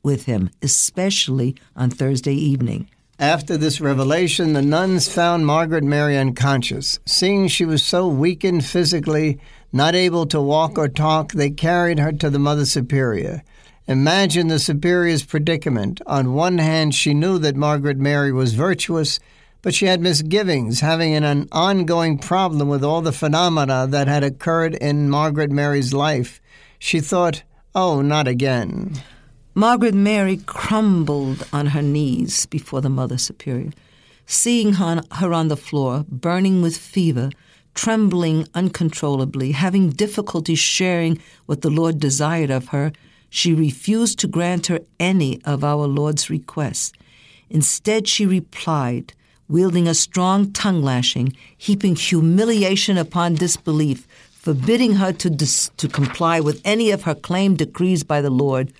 with 0.03 0.25
Him, 0.25 0.51
especially 0.63 1.55
on 1.77 1.91
Thursday 1.91 2.35
evening. 2.35 2.89
After 3.19 3.57
this 3.57 3.81
revelation, 3.81 4.53
the 4.53 4.63
nuns 4.63 5.07
found 5.07 5.47
Margaret 5.47 5.85
Mary 5.85 6.17
unconscious. 6.17 6.99
Seeing 7.07 7.47
she 7.47 7.65
was 7.65 7.83
so 7.83 8.09
weakened 8.09 8.65
physically, 8.65 9.39
not 9.73 9.95
able 9.95 10.27
to 10.27 10.41
walk 10.41 10.79
or 10.79 10.89
talk, 10.89 11.33
they 11.33 11.51
carried 11.51 11.99
her 11.99 12.13
to 12.13 12.31
the 12.31 12.39
Mother 12.39 12.65
Superior. 12.65 13.43
Imagine 13.87 14.49
the 14.49 14.59
Superior's 14.59 15.25
predicament. 15.25 16.01
On 16.07 16.35
one 16.35 16.59
hand, 16.59 16.95
she 16.95 17.15
knew 17.15 17.39
that 17.39 17.57
Margaret 17.57 17.99
Mary 17.99 18.33
was 18.33 18.55
virtuous, 18.55 19.21
but 19.61 19.75
she 19.75 19.87
had 19.87 20.01
misgivings, 20.01 20.81
having 20.81 21.15
an 21.15 21.49
ongoing 21.53 22.19
problem 22.19 22.69
with 22.69 22.83
all 22.83 23.03
the 23.03 23.13
phenomena 23.13 23.87
that 23.89 24.09
had 24.09 24.25
occurred 24.25 24.75
in 24.77 25.11
Margaret 25.11 25.51
Mary's 25.51 25.93
life. 25.93 26.41
She 26.79 27.01
thought, 27.01 27.43
oh, 27.75 28.03
not 28.03 28.27
again. 28.27 28.95
Margaret 29.55 29.93
Mary 29.93 30.39
crumbled 30.39 31.47
on 31.53 31.67
her 31.67 31.83
knees 31.83 32.47
before 32.47 32.81
the 32.81 32.89
Mother 32.89 33.19
Superior. 33.19 33.73
Seeing 34.25 34.75
her 34.75 35.33
on 35.35 35.49
the 35.49 35.59
floor, 35.59 36.07
burning 36.09 36.63
with 36.63 36.75
fever, 36.75 37.29
trembling 37.75 38.49
uncontrollably, 38.55 39.53
having 39.53 39.91
difficulty 39.91 40.55
sharing 40.55 41.19
what 41.45 41.61
the 41.61 41.69
Lord 41.69 42.01
desired 42.01 42.49
of 42.49 42.69
her, 42.69 42.93
she 43.29 43.53
refused 43.53 44.19
to 44.21 44.27
grant 44.27 44.69
her 44.69 44.81
any 44.99 45.43
of 45.45 45.63
our 45.63 45.87
Lord's 45.87 46.31
requests. 46.31 46.93
Instead, 47.51 48.09
she 48.09 48.25
replied, 48.25 49.13
wielding 49.49 49.87
a 49.87 49.93
strong 49.93 50.51
tongue 50.53 50.81
lashing, 50.81 51.37
heaping 51.59 51.95
humiliation 51.95 52.97
upon 52.97 53.35
disbelief, 53.35 54.09
forbidding 54.31 54.95
her 54.95 55.13
to, 55.13 55.29
dis- 55.29 55.71
to 55.77 55.89
comply 55.89 56.41
with 56.41 56.63
any 56.65 56.91
of 56.91 57.03
her 57.03 57.15
claimed 57.15 57.59
decrees 57.59 58.03
by 58.03 58.23
the 58.23 58.31
Lord, 58.31 58.73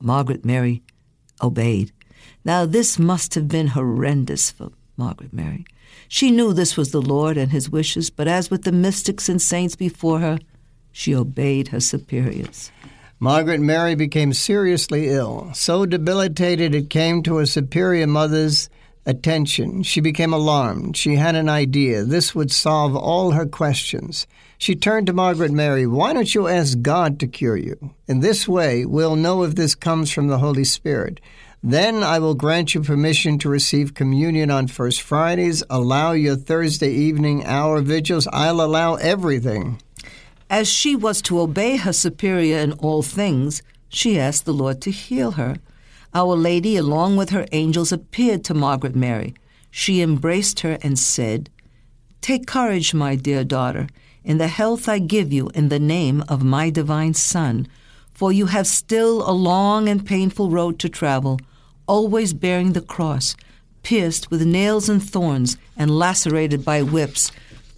Margaret 0.00 0.44
Mary 0.44 0.82
obeyed. 1.42 1.92
Now, 2.44 2.66
this 2.66 2.98
must 2.98 3.34
have 3.34 3.48
been 3.48 3.68
horrendous 3.68 4.50
for 4.50 4.70
Margaret 4.96 5.32
Mary. 5.32 5.64
She 6.08 6.30
knew 6.30 6.52
this 6.52 6.76
was 6.76 6.90
the 6.90 7.02
Lord 7.02 7.36
and 7.36 7.52
his 7.52 7.70
wishes, 7.70 8.10
but 8.10 8.28
as 8.28 8.50
with 8.50 8.62
the 8.62 8.72
mystics 8.72 9.28
and 9.28 9.40
saints 9.40 9.76
before 9.76 10.20
her, 10.20 10.38
she 10.92 11.14
obeyed 11.14 11.68
her 11.68 11.80
superiors. 11.80 12.70
Margaret 13.18 13.60
Mary 13.60 13.94
became 13.94 14.32
seriously 14.32 15.08
ill, 15.08 15.50
so 15.52 15.84
debilitated 15.84 16.74
it 16.74 16.88
came 16.90 17.22
to 17.22 17.36
her 17.36 17.46
superior 17.46 18.06
mother's 18.06 18.70
attention. 19.06 19.82
She 19.82 20.00
became 20.00 20.32
alarmed. 20.32 20.96
She 20.96 21.16
had 21.16 21.34
an 21.34 21.48
idea. 21.48 22.04
This 22.04 22.34
would 22.34 22.52
solve 22.52 22.94
all 22.94 23.32
her 23.32 23.46
questions. 23.46 24.26
She 24.58 24.76
turned 24.76 25.06
to 25.06 25.12
Margaret 25.12 25.52
Mary. 25.52 25.86
Why 25.86 26.12
don't 26.12 26.34
you 26.34 26.46
ask 26.46 26.80
God 26.82 27.18
to 27.20 27.26
cure 27.26 27.56
you? 27.56 27.94
In 28.06 28.20
this 28.20 28.46
way, 28.46 28.84
we'll 28.84 29.16
know 29.16 29.42
if 29.42 29.54
this 29.54 29.74
comes 29.74 30.10
from 30.10 30.28
the 30.28 30.38
Holy 30.38 30.64
Spirit. 30.64 31.20
Then 31.62 32.02
I 32.02 32.18
will 32.18 32.34
grant 32.34 32.74
you 32.74 32.82
permission 32.82 33.38
to 33.38 33.48
receive 33.48 33.94
communion 33.94 34.50
on 34.50 34.66
First 34.66 35.02
Fridays, 35.02 35.62
allow 35.68 36.12
your 36.12 36.36
Thursday 36.36 36.90
evening 36.90 37.44
hour 37.44 37.82
vigils. 37.82 38.26
I'll 38.32 38.62
allow 38.62 38.94
everything. 38.94 39.78
As 40.48 40.68
she 40.68 40.96
was 40.96 41.20
to 41.22 41.40
obey 41.40 41.76
her 41.76 41.92
superior 41.92 42.58
in 42.58 42.72
all 42.72 43.02
things, 43.02 43.62
she 43.88 44.18
asked 44.18 44.46
the 44.46 44.54
Lord 44.54 44.80
to 44.82 44.90
heal 44.90 45.32
her. 45.32 45.56
Our 46.12 46.34
Lady, 46.34 46.76
along 46.76 47.16
with 47.16 47.30
her 47.30 47.46
angels, 47.52 47.92
appeared 47.92 48.44
to 48.44 48.54
Margaret 48.54 48.96
Mary. 48.96 49.34
She 49.70 50.02
embraced 50.02 50.60
her 50.60 50.78
and 50.82 50.98
said, 50.98 51.50
Take 52.20 52.46
courage, 52.46 52.92
my 52.92 53.14
dear 53.14 53.44
daughter, 53.44 53.86
in 54.24 54.38
the 54.38 54.48
health 54.48 54.88
I 54.88 54.98
give 54.98 55.32
you 55.32 55.50
in 55.54 55.68
the 55.68 55.78
name 55.78 56.24
of 56.28 56.42
my 56.42 56.68
divine 56.68 57.14
Son, 57.14 57.68
for 58.12 58.32
you 58.32 58.46
have 58.46 58.66
still 58.66 59.28
a 59.28 59.32
long 59.32 59.88
and 59.88 60.04
painful 60.04 60.50
road 60.50 60.78
to 60.80 60.88
travel, 60.88 61.38
always 61.86 62.32
bearing 62.32 62.72
the 62.72 62.80
cross, 62.80 63.36
pierced 63.82 64.30
with 64.30 64.42
nails 64.42 64.88
and 64.88 65.02
thorns, 65.02 65.56
and 65.76 65.96
lacerated 65.96 66.64
by 66.64 66.82
whips. 66.82 67.30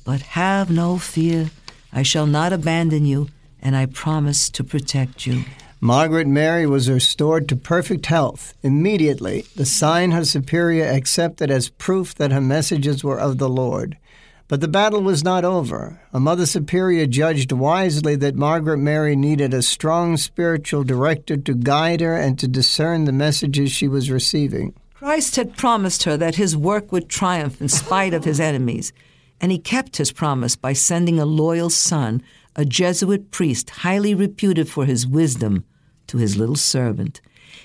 But 0.04 0.22
have 0.22 0.70
no 0.70 0.98
fear, 0.98 1.50
I 1.92 2.02
shall 2.02 2.26
not 2.26 2.52
abandon 2.52 3.04
you, 3.04 3.28
and 3.60 3.76
I 3.76 3.86
promise 3.86 4.48
to 4.50 4.64
protect 4.64 5.26
you. 5.26 5.44
Margaret 5.84 6.28
Mary 6.28 6.64
was 6.64 6.88
restored 6.88 7.48
to 7.48 7.56
perfect 7.56 8.06
health 8.06 8.54
immediately, 8.62 9.46
the 9.56 9.66
sign 9.66 10.12
her 10.12 10.24
superior 10.24 10.84
accepted 10.84 11.50
as 11.50 11.70
proof 11.70 12.14
that 12.14 12.30
her 12.30 12.40
messages 12.40 13.02
were 13.02 13.18
of 13.18 13.38
the 13.38 13.48
Lord. 13.48 13.98
But 14.46 14.60
the 14.60 14.68
battle 14.68 15.02
was 15.02 15.24
not 15.24 15.44
over. 15.44 16.00
A 16.12 16.20
Mother 16.20 16.46
Superior 16.46 17.06
judged 17.06 17.50
wisely 17.50 18.14
that 18.14 18.36
Margaret 18.36 18.78
Mary 18.78 19.16
needed 19.16 19.52
a 19.52 19.60
strong 19.60 20.16
spiritual 20.16 20.84
director 20.84 21.36
to 21.36 21.52
guide 21.52 22.00
her 22.00 22.16
and 22.16 22.38
to 22.38 22.46
discern 22.46 23.04
the 23.04 23.10
messages 23.10 23.72
she 23.72 23.88
was 23.88 24.08
receiving. 24.08 24.74
Christ 24.94 25.34
had 25.34 25.56
promised 25.56 26.04
her 26.04 26.16
that 26.16 26.36
his 26.36 26.56
work 26.56 26.92
would 26.92 27.08
triumph 27.08 27.60
in 27.60 27.68
spite 27.68 28.14
of 28.14 28.22
his 28.22 28.38
enemies, 28.38 28.92
and 29.40 29.50
he 29.50 29.58
kept 29.58 29.96
his 29.96 30.12
promise 30.12 30.54
by 30.54 30.74
sending 30.74 31.18
a 31.18 31.26
loyal 31.26 31.70
son, 31.70 32.22
a 32.54 32.64
Jesuit 32.64 33.32
priest 33.32 33.70
highly 33.70 34.14
reputed 34.14 34.68
for 34.68 34.84
his 34.84 35.08
wisdom 35.08 35.64
to 36.08 36.18
his 36.18 36.36
little 36.36 36.56
servant. 36.56 37.20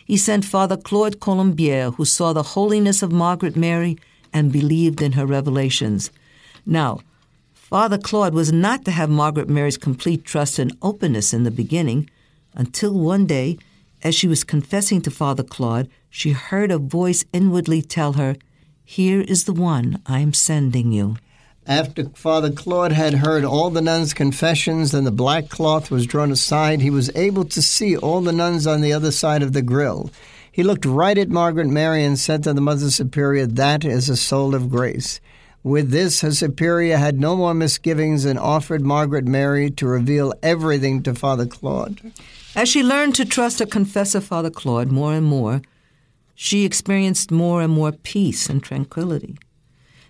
He 0.06 0.18
sent 0.18 0.46
Father 0.46 0.78
Claude 0.78 1.20
Colombière, 1.20 1.96
who 1.96 2.06
saw 2.06 2.34
the 2.34 2.44
holiness 2.44 3.02
of 3.02 3.12
Margaret 3.12 3.56
Mary 3.56 3.98
and 4.34 4.52
believed 4.52 5.02
in 5.02 5.14
her 5.14 5.26
revelations. 5.26 6.12
Now, 6.66 7.00
Father 7.54 7.98
Claude 7.98 8.34
was 8.34 8.52
not 8.52 8.86
to 8.86 8.92
have 8.92 9.10
Margaret 9.10 9.50
Mary's 9.50 9.78
complete 9.78 10.24
trust 10.24 10.60
and 10.60 10.78
openness 10.82 11.34
in 11.34 11.44
the 11.44 11.52
beginning 11.52 12.10
until 12.54 12.94
one 12.94 13.26
day, 13.26 13.58
as 14.04 14.16
she 14.16 14.28
was 14.28 14.44
confessing 14.44 15.02
to 15.02 15.12
Father 15.12 15.44
Claude, 15.44 15.90
she 16.10 16.32
heard 16.32 16.72
a 16.72 16.78
voice 16.78 17.26
inwardly 17.34 17.82
tell 17.82 18.14
her, 18.14 18.36
Here 18.86 19.22
is 19.22 19.44
the 19.44 19.54
one 19.54 20.02
I 20.06 20.20
am 20.20 20.34
sending 20.34 20.92
you. 20.92 21.18
After 21.68 22.06
Father 22.14 22.50
Claude 22.50 22.94
had 22.94 23.16
heard 23.16 23.44
all 23.44 23.70
the 23.70 23.82
nuns' 23.82 24.14
confessions 24.14 24.94
and 24.94 25.06
the 25.06 25.12
black 25.12 25.50
cloth 25.50 25.92
was 25.92 26.06
drawn 26.06 26.32
aside, 26.32 26.80
he 26.80 26.90
was 26.90 27.12
able 27.14 27.44
to 27.44 27.62
see 27.62 27.98
all 27.98 28.22
the 28.22 28.32
nuns 28.32 28.66
on 28.66 28.80
the 28.80 28.94
other 28.94 29.12
side 29.12 29.44
of 29.44 29.52
the 29.52 29.62
grill. 29.62 30.10
He 30.50 30.64
looked 30.64 30.86
right 30.86 31.18
at 31.18 31.28
Margaret 31.28 31.68
Mary 31.68 32.06
and 32.06 32.18
said 32.18 32.44
to 32.44 32.54
the 32.54 32.62
Mother 32.62 32.90
Superior, 32.90 33.46
That 33.46 33.84
is 33.84 34.08
a 34.08 34.16
soul 34.16 34.56
of 34.56 34.70
grace. 34.70 35.20
With 35.62 35.92
this, 35.92 36.22
her 36.22 36.32
superior 36.32 36.96
had 36.96 37.20
no 37.20 37.36
more 37.36 37.54
misgivings 37.54 38.24
and 38.24 38.40
offered 38.40 38.82
Margaret 38.82 39.26
Mary 39.26 39.70
to 39.72 39.88
reveal 39.88 40.34
everything 40.42 41.04
to 41.04 41.14
Father 41.14 41.46
Claude. 41.46 42.14
As 42.56 42.70
she 42.70 42.82
learned 42.82 43.16
to 43.16 43.26
trust 43.26 43.60
her 43.60 43.66
confessor, 43.66 44.22
Father 44.22 44.50
Claude, 44.50 44.90
more 44.90 45.14
and 45.14 45.26
more, 45.26 45.62
she 46.34 46.64
experienced 46.64 47.30
more 47.30 47.62
and 47.62 47.74
more 47.74 47.92
peace 47.92 48.48
and 48.48 48.64
tranquility. 48.64 49.36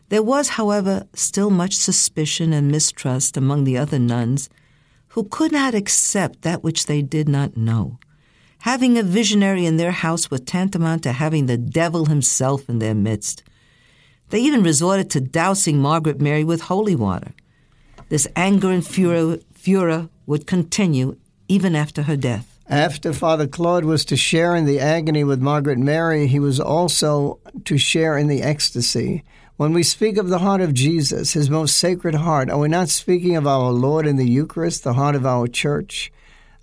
There 0.09 0.23
was, 0.23 0.49
however, 0.49 1.05
still 1.13 1.49
much 1.49 1.75
suspicion 1.75 2.53
and 2.53 2.71
mistrust 2.71 3.35
among 3.35 3.63
the 3.63 3.77
other 3.77 3.99
nuns 3.99 4.49
who 5.09 5.25
could 5.25 5.51
not 5.51 5.73
accept 5.73 6.43
that 6.43 6.63
which 6.63 6.85
they 6.85 7.01
did 7.01 7.27
not 7.27 7.57
know. 7.57 7.99
Having 8.59 8.97
a 8.97 9.03
visionary 9.03 9.65
in 9.65 9.77
their 9.77 9.91
house 9.91 10.31
was 10.31 10.41
tantamount 10.41 11.03
to 11.03 11.11
having 11.11 11.45
the 11.45 11.57
devil 11.57 12.05
himself 12.05 12.69
in 12.69 12.79
their 12.79 12.95
midst. 12.95 13.43
They 14.29 14.39
even 14.39 14.63
resorted 14.63 15.09
to 15.11 15.21
dousing 15.21 15.79
Margaret 15.79 16.21
Mary 16.21 16.43
with 16.43 16.61
holy 16.61 16.95
water. 16.95 17.33
This 18.09 18.27
anger 18.35 18.71
and 18.71 18.85
furor, 18.85 20.09
would 20.25 20.47
continue 20.47 21.17
even 21.47 21.75
after 21.75 22.03
her 22.03 22.17
death. 22.17 22.59
After 22.69 23.13
Father 23.13 23.47
Claude 23.47 23.85
was 23.85 24.03
to 24.05 24.17
share 24.17 24.55
in 24.55 24.65
the 24.65 24.79
agony 24.79 25.23
with 25.23 25.41
Margaret 25.41 25.77
Mary, 25.77 26.27
he 26.27 26.39
was 26.39 26.59
also 26.59 27.39
to 27.63 27.77
share 27.77 28.17
in 28.17 28.27
the 28.27 28.41
ecstasy. 28.41 29.23
When 29.57 29.73
we 29.73 29.81
speak 29.81 30.17
of 30.17 30.29
the 30.29 30.37
heart 30.37 30.61
of 30.61 30.75
Jesus, 30.75 31.33
his 31.33 31.49
most 31.49 31.77
sacred 31.77 32.13
heart, 32.13 32.51
are 32.51 32.59
we 32.59 32.67
not 32.67 32.89
speaking 32.89 33.35
of 33.35 33.47
our 33.47 33.71
Lord 33.71 34.05
in 34.05 34.15
the 34.15 34.29
Eucharist, 34.29 34.83
the 34.83 34.93
heart 34.93 35.15
of 35.15 35.25
our 35.25 35.47
church? 35.47 36.11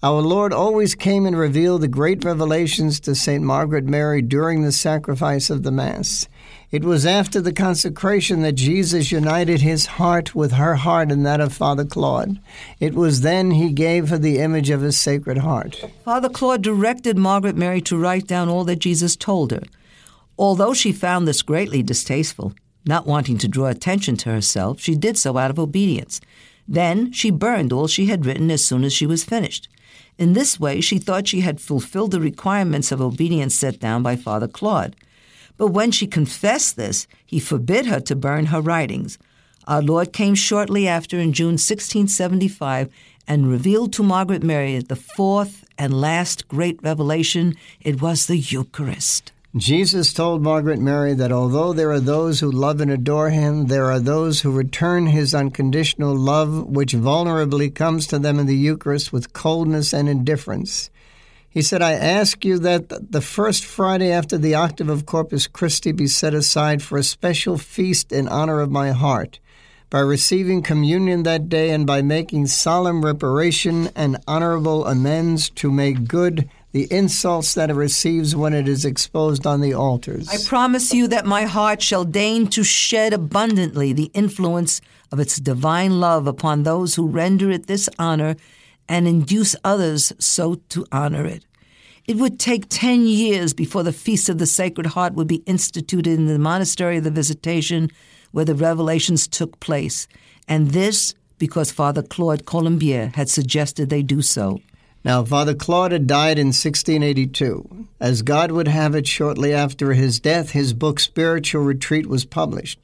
Our 0.01 0.23
Lord 0.23 0.53
always 0.53 0.95
came 0.95 1.27
and 1.27 1.37
revealed 1.37 1.81
the 1.81 1.89
great 1.89 2.25
revelations 2.25 3.01
to 3.01 3.17
St. 3.17 3.43
Margaret 3.43 3.83
Mary 3.85 4.23
during 4.23 4.63
the 4.63 4.71
sacrifice 4.71 5.51
of 5.51 5.65
the 5.65 5.73
Mass. 5.73 6.29
It 6.71 6.85
was 6.85 7.05
after 7.05 7.41
the 7.41 7.53
consecration 7.53 8.43
that 8.43 8.53
Jesus 8.53 9.11
united 9.11 9.61
his 9.61 9.87
heart 9.87 10.37
with 10.37 10.53
her 10.53 10.77
heart 10.77 11.11
and 11.11 11.27
that 11.27 11.41
of 11.41 11.53
Father 11.53 11.85
Claude. 11.85 12.39
It 12.79 12.95
was 12.95 13.23
then 13.23 13.51
he 13.51 13.73
gave 13.73 14.11
her 14.11 14.19
the 14.19 14.39
image 14.39 14.71
of 14.71 14.83
his 14.83 14.97
sacred 14.97 15.39
heart. 15.39 15.85
Father 16.05 16.29
Claude 16.29 16.63
directed 16.63 17.19
Margaret 17.19 17.57
Mary 17.57 17.81
to 17.81 17.99
write 17.99 18.29
down 18.29 18.49
all 18.49 18.63
that 18.63 18.79
Jesus 18.79 19.17
told 19.17 19.51
her. 19.51 19.63
Although 20.39 20.75
she 20.75 20.93
found 20.93 21.27
this 21.27 21.43
greatly 21.43 21.83
distasteful, 21.83 22.53
not 22.85 23.07
wanting 23.07 23.39
to 23.39 23.49
draw 23.49 23.67
attention 23.67 24.17
to 24.19 24.31
herself, 24.31 24.81
she 24.81 24.95
did 24.95 25.17
so 25.17 25.39
out 25.39 25.51
of 25.51 25.59
obedience. 25.59 26.21
Then 26.67 27.13
she 27.13 27.31
burned 27.31 27.73
all 27.73 27.87
she 27.87 28.07
had 28.07 28.27
written 28.27 28.51
as 28.51 28.65
soon 28.65 28.85
as 28.85 28.93
she 28.93 29.07
was 29.07 29.25
finished. 29.25 29.69
In 30.19 30.33
this 30.33 30.61
way, 30.61 30.81
she 30.81 30.99
thought 30.99 31.29
she 31.29 31.41
had 31.41 31.61
fulfilled 31.61 32.13
the 32.13 32.21
requirements 32.21 32.93
of 32.93 33.01
obedience 33.01 33.55
set 33.55 33.81
down 33.81 34.03
by 34.03 34.17
Father 34.17 34.49
Claude. 34.49 34.95
But 35.57 35.69
when 35.69 35.91
she 35.91 36.07
confessed 36.07 36.77
this, 36.77 37.07
he 37.25 37.41
forbid 37.41 37.87
her 37.87 38.01
to 38.01 38.17
burn 38.17 38.47
her 38.47 38.61
writings. 38.61 39.19
Our 39.67 39.83
Lord 39.83 40.13
came 40.13 40.35
shortly 40.35 40.87
after 40.87 41.19
in 41.19 41.33
June 41.33 41.55
1675 41.55 42.91
and 43.27 43.49
revealed 43.49 43.93
to 43.95 44.03
Margaret 44.03 44.43
Mary 44.43 44.79
the 44.79 44.97
fourth 44.97 45.65
and 45.79 46.01
last 46.01 46.49
great 46.49 46.83
revelation. 46.83 47.57
It 47.81 48.03
was 48.03 48.27
the 48.27 48.37
Eucharist. 48.37 49.33
Jesus 49.57 50.13
told 50.13 50.43
Margaret 50.43 50.81
Mary 50.81 51.15
that 51.15 51.31
although 51.31 51.73
there 51.73 51.93
are 51.93 52.01
those 52.01 52.41
who 52.41 52.51
love 52.51 52.81
and 52.81 52.91
adore 52.91 53.31
him, 53.31 53.67
there 53.67 53.85
are 53.85 54.01
those 54.01 54.41
who 54.41 54.51
return 54.51 55.07
his 55.07 55.33
unconditional 55.33 56.17
love, 56.17 56.67
which 56.67 56.93
vulnerably 56.93 57.73
comes 57.73 58.09
to 58.09 58.19
them 58.19 58.41
in 58.41 58.47
the 58.47 58.57
Eucharist 58.57 59.13
with 59.13 59.33
coldness 59.33 59.93
and 59.93 60.09
indifference. 60.09 60.91
He 61.49 61.63
said, 61.63 61.83
I 61.83 61.93
ask 61.93 62.45
you 62.45 62.59
that 62.59 63.13
the 63.13 63.21
first 63.21 63.65
Friday 63.65 64.11
after 64.11 64.37
the 64.37 64.57
octave 64.57 64.89
of 64.89 65.07
Corpus 65.07 65.47
Christi 65.47 65.93
be 65.93 66.09
set 66.09 66.35
aside 66.35 66.83
for 66.83 66.99
a 66.99 67.05
special 67.05 67.57
feast 67.57 68.11
in 68.11 68.27
honor 68.27 68.59
of 68.59 68.73
my 68.73 68.91
heart, 68.91 69.39
by 69.89 70.01
receiving 70.01 70.63
communion 70.63 71.23
that 71.23 71.49
day 71.49 71.71
and 71.71 71.87
by 71.87 72.03
making 72.03 72.49
solemn 72.49 73.05
reparation 73.05 73.89
and 73.95 74.17
honorable 74.27 74.85
amends 74.85 75.49
to 75.51 75.71
make 75.71 76.09
good 76.09 76.51
the 76.75 76.93
insults 76.93 77.55
that 77.55 77.71
it 77.71 77.75
receives 77.75 78.35
when 78.35 78.53
it 78.53 78.67
is 78.67 78.85
exposed 78.85 79.47
on 79.47 79.61
the 79.61 79.73
altars. 79.73 80.29
I 80.29 80.39
promise 80.45 80.93
you 80.93 81.07
that 81.07 81.25
my 81.25 81.45
heart 81.45 81.81
shall 81.81 82.05
deign 82.05 82.49
to 82.49 82.65
shed 82.65 83.13
abundantly 83.13 83.93
the 83.93 84.11
influence 84.13 84.81
of 85.13 85.21
its 85.21 85.37
divine 85.37 86.01
love 86.01 86.27
upon 86.27 86.65
those 86.65 86.97
who 86.97 87.07
render 87.07 87.49
it 87.53 87.69
this 87.69 87.89
honor 87.97 88.35
and 88.89 89.07
induce 89.07 89.55
others 89.63 90.13
so 90.19 90.57
to 90.71 90.85
honor 90.91 91.25
it. 91.25 91.45
It 92.07 92.17
would 92.17 92.41
take 92.41 92.69
10 92.71 93.07
years 93.07 93.55
before 93.55 93.85
the 93.85 93.93
Feast 93.93 94.29
of 94.29 94.39
the 94.39 94.47
Sacred 94.47 94.87
Heart 94.87 95.15
would 95.15 95.29
be 95.29 95.45
instituted 95.47 96.09
in 96.09 96.27
the 96.27 96.41
Monastery 96.41 96.97
of 96.97 97.05
the 97.05 97.11
Visitation 97.13 97.89
where 98.33 98.45
the 98.45 98.57
revelations 98.57 99.29
took 99.29 99.61
place, 99.61 100.09
and 100.49 100.73
this 100.73 101.15
because 101.39 101.71
Father 101.71 102.03
Claude 102.03 102.47
Colombière 102.47 103.15
had 103.15 103.31
suggested 103.31 103.91
they 103.91 104.03
do 104.03 104.23
so. 104.23 104.59
Now, 105.05 105.23
Father 105.23 105.53
Claude 105.53 105.93
had 105.93 106.07
died 106.07 106.39
in 106.39 106.47
1682. 106.47 107.89
As 108.01 108.23
God 108.23 108.51
would 108.51 108.69
have 108.69 108.95
it, 108.95 109.07
shortly 109.07 109.53
after 109.53 109.93
his 109.93 110.19
death, 110.19 110.53
his 110.53 110.73
book 110.73 110.99
Spiritual 110.99 111.63
Retreat 111.63 112.07
was 112.07 112.25
published. 112.25 112.79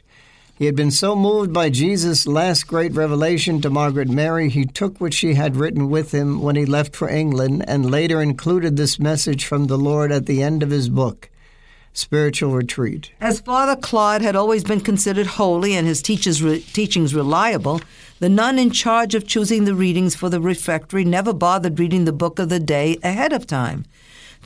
He 0.59 0.67
had 0.67 0.77
been 0.77 0.91
so 0.91 1.17
moved 1.17 1.55
by 1.55 1.71
Jesus' 1.71 2.27
last 2.27 2.67
great 2.67 2.93
revelation 2.93 3.63
to 3.63 3.71
Margaret 3.71 4.11
Mary, 4.11 4.51
he 4.51 4.67
took 4.67 5.01
what 5.01 5.15
she 5.15 5.33
had 5.33 5.57
written 5.57 5.89
with 5.89 6.13
him 6.13 6.43
when 6.43 6.57
he 6.57 6.67
left 6.67 6.95
for 6.95 7.09
England 7.09 7.65
and 7.67 7.91
later 7.91 8.21
included 8.21 8.77
this 8.77 8.99
message 8.99 9.47
from 9.47 9.69
the 9.69 9.79
Lord 9.79 10.13
at 10.13 10.27
the 10.27 10.43
end 10.43 10.63
of 10.63 10.69
his 10.69 10.91
book 10.91 11.31
spiritual 11.93 12.53
retreat. 12.53 13.11
As 13.21 13.41
Father 13.41 13.77
Claude 13.81 14.23
had 14.23 14.37
always 14.37 14.65
been 14.65 14.81
considered 14.81 15.27
holy 15.27 15.75
and 15.75 15.87
his 15.87 16.03
re- 16.43 16.61
teachings 16.61 17.15
reliable, 17.15 17.81
the 18.21 18.29
nun 18.29 18.59
in 18.59 18.71
charge 18.71 19.15
of 19.15 19.27
choosing 19.27 19.65
the 19.65 19.75
readings 19.75 20.15
for 20.15 20.29
the 20.29 20.41
refectory 20.41 21.05
never 21.05 21.33
bothered 21.33 21.79
reading 21.79 22.05
the 22.05 22.13
book 22.13 22.39
of 22.39 22.49
the 22.49 22.61
day 22.61 22.99
ahead 23.03 23.33
of 23.33 23.47
time. 23.47 23.85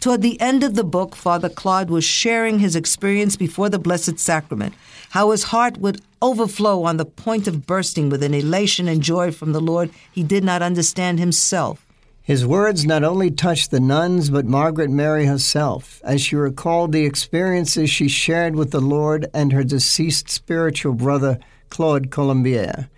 Toward 0.01 0.23
the 0.23 0.41
end 0.41 0.65
of 0.65 0.75
the 0.75 0.85
book, 0.85 1.15
Father 1.15 1.49
Claude 1.49 1.89
was 1.89 2.05
sharing 2.05 2.59
his 2.59 2.75
experience 2.77 3.37
before 3.37 3.69
the 3.69 3.79
Blessed 3.79 4.19
Sacrament, 4.19 4.75
how 5.11 5.31
his 5.31 5.45
heart 5.45 5.79
would 5.79 6.01
overflow 6.21 6.83
on 6.85 6.97
the 6.97 7.05
point 7.05 7.47
of 7.47 7.67
bursting 7.67 8.11
with 8.11 8.23
an 8.23 8.35
elation 8.35 8.89
and 8.89 9.03
joy 9.03 9.31
from 9.31 9.53
the 9.53 9.61
Lord 9.61 9.91
he 10.11 10.23
did 10.23 10.43
not 10.43 10.63
understand 10.63 11.19
himself. 11.19 11.84
His 12.25 12.47
words 12.47 12.87
not 12.87 13.05
only 13.05 13.31
touched 13.31 13.71
the 13.71 13.81
nuns, 13.81 14.31
but 14.31 14.47
Margaret 14.47 14.89
Mary 14.89 15.27
herself, 15.27 16.01
as 16.03 16.23
she 16.23 16.37
recalled 16.37 16.91
the 16.91 17.05
experiences 17.05 17.91
she 17.91 18.09
shared 18.09 18.57
with 18.57 18.71
the 18.71 18.81
Lord 18.81 19.27
and 19.35 19.53
her 19.53 19.63
deceased 19.63 20.31
spiritual 20.31 20.95
brother, 20.95 21.39
Claude 21.69 22.09
Colombière. 22.09 22.89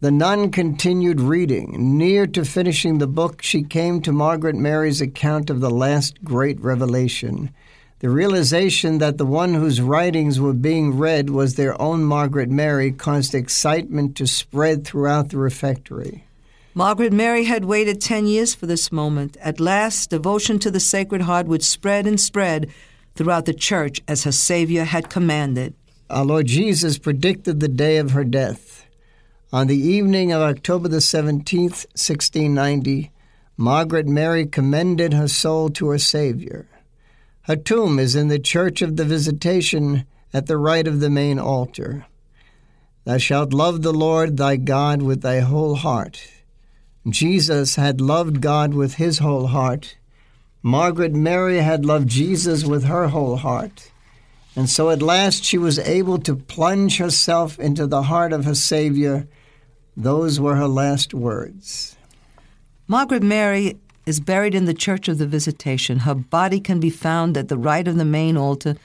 The 0.00 0.10
nun 0.10 0.50
continued 0.50 1.22
reading. 1.22 1.96
Near 1.96 2.26
to 2.26 2.44
finishing 2.44 2.98
the 2.98 3.06
book, 3.06 3.40
she 3.40 3.62
came 3.62 4.02
to 4.02 4.12
Margaret 4.12 4.56
Mary's 4.56 5.00
account 5.00 5.48
of 5.48 5.60
the 5.60 5.70
last 5.70 6.22
great 6.22 6.60
revelation. 6.60 7.54
The 8.00 8.10
realization 8.10 8.98
that 8.98 9.16
the 9.16 9.24
one 9.24 9.54
whose 9.54 9.80
writings 9.80 10.38
were 10.38 10.52
being 10.52 10.98
read 10.98 11.30
was 11.30 11.54
their 11.54 11.80
own 11.80 12.04
Margaret 12.04 12.50
Mary 12.50 12.92
caused 12.92 13.34
excitement 13.34 14.16
to 14.16 14.26
spread 14.26 14.84
throughout 14.84 15.30
the 15.30 15.38
refectory. 15.38 16.26
Margaret 16.72 17.12
Mary 17.12 17.44
had 17.44 17.64
waited 17.64 18.00
10 18.00 18.26
years 18.26 18.54
for 18.54 18.66
this 18.66 18.92
moment. 18.92 19.36
At 19.40 19.58
last, 19.58 20.10
devotion 20.10 20.60
to 20.60 20.70
the 20.70 20.78
Sacred 20.78 21.22
Heart 21.22 21.48
would 21.48 21.64
spread 21.64 22.06
and 22.06 22.20
spread 22.20 22.70
throughout 23.16 23.46
the 23.46 23.54
church 23.54 24.00
as 24.06 24.22
her 24.22 24.30
Savior 24.30 24.84
had 24.84 25.10
commanded. 25.10 25.74
Our 26.08 26.24
Lord 26.24 26.46
Jesus 26.46 26.96
predicted 26.96 27.58
the 27.58 27.68
day 27.68 27.96
of 27.96 28.12
her 28.12 28.22
death. 28.22 28.86
On 29.52 29.66
the 29.66 29.76
evening 29.76 30.30
of 30.30 30.42
October 30.42 30.86
the 30.86 30.98
17th, 30.98 31.86
1690, 31.98 33.10
Margaret 33.56 34.06
Mary 34.06 34.46
commended 34.46 35.12
her 35.12 35.26
soul 35.26 35.70
to 35.70 35.88
her 35.88 35.98
Savior. 35.98 36.68
Her 37.42 37.56
tomb 37.56 37.98
is 37.98 38.14
in 38.14 38.28
the 38.28 38.38
Church 38.38 38.80
of 38.80 38.96
the 38.96 39.04
Visitation 39.04 40.06
at 40.32 40.46
the 40.46 40.56
right 40.56 40.86
of 40.86 41.00
the 41.00 41.10
main 41.10 41.40
altar. 41.40 42.06
Thou 43.04 43.18
shalt 43.18 43.52
love 43.52 43.82
the 43.82 43.92
Lord 43.92 44.36
thy 44.36 44.54
God 44.54 45.02
with 45.02 45.22
thy 45.22 45.40
whole 45.40 45.74
heart 45.74 46.39
Jesus 47.08 47.76
had 47.76 48.00
loved 48.00 48.42
God 48.42 48.74
with 48.74 48.94
his 48.94 49.18
whole 49.18 49.46
heart. 49.46 49.96
Margaret 50.62 51.14
Mary 51.14 51.58
had 51.58 51.86
loved 51.86 52.08
Jesus 52.08 52.64
with 52.64 52.84
her 52.84 53.08
whole 53.08 53.36
heart. 53.36 53.90
And 54.54 54.68
so 54.68 54.90
at 54.90 55.00
last 55.00 55.42
she 55.42 55.56
was 55.56 55.78
able 55.78 56.18
to 56.18 56.36
plunge 56.36 56.98
herself 56.98 57.58
into 57.58 57.86
the 57.86 58.02
heart 58.02 58.34
of 58.34 58.44
her 58.44 58.54
Savior. 58.54 59.26
Those 59.96 60.38
were 60.38 60.56
her 60.56 60.68
last 60.68 61.14
words. 61.14 61.96
Margaret 62.86 63.22
Mary 63.22 63.78
is 64.04 64.20
buried 64.20 64.54
in 64.54 64.66
the 64.66 64.74
Church 64.74 65.08
of 65.08 65.16
the 65.16 65.26
Visitation. 65.26 66.00
Her 66.00 66.14
body 66.14 66.60
can 66.60 66.80
be 66.80 66.90
found 66.90 67.38
at 67.38 67.48
the 67.48 67.56
right 67.56 67.88
of 67.88 67.96
the 67.96 68.04
main 68.04 68.36
altar, 68.36 68.76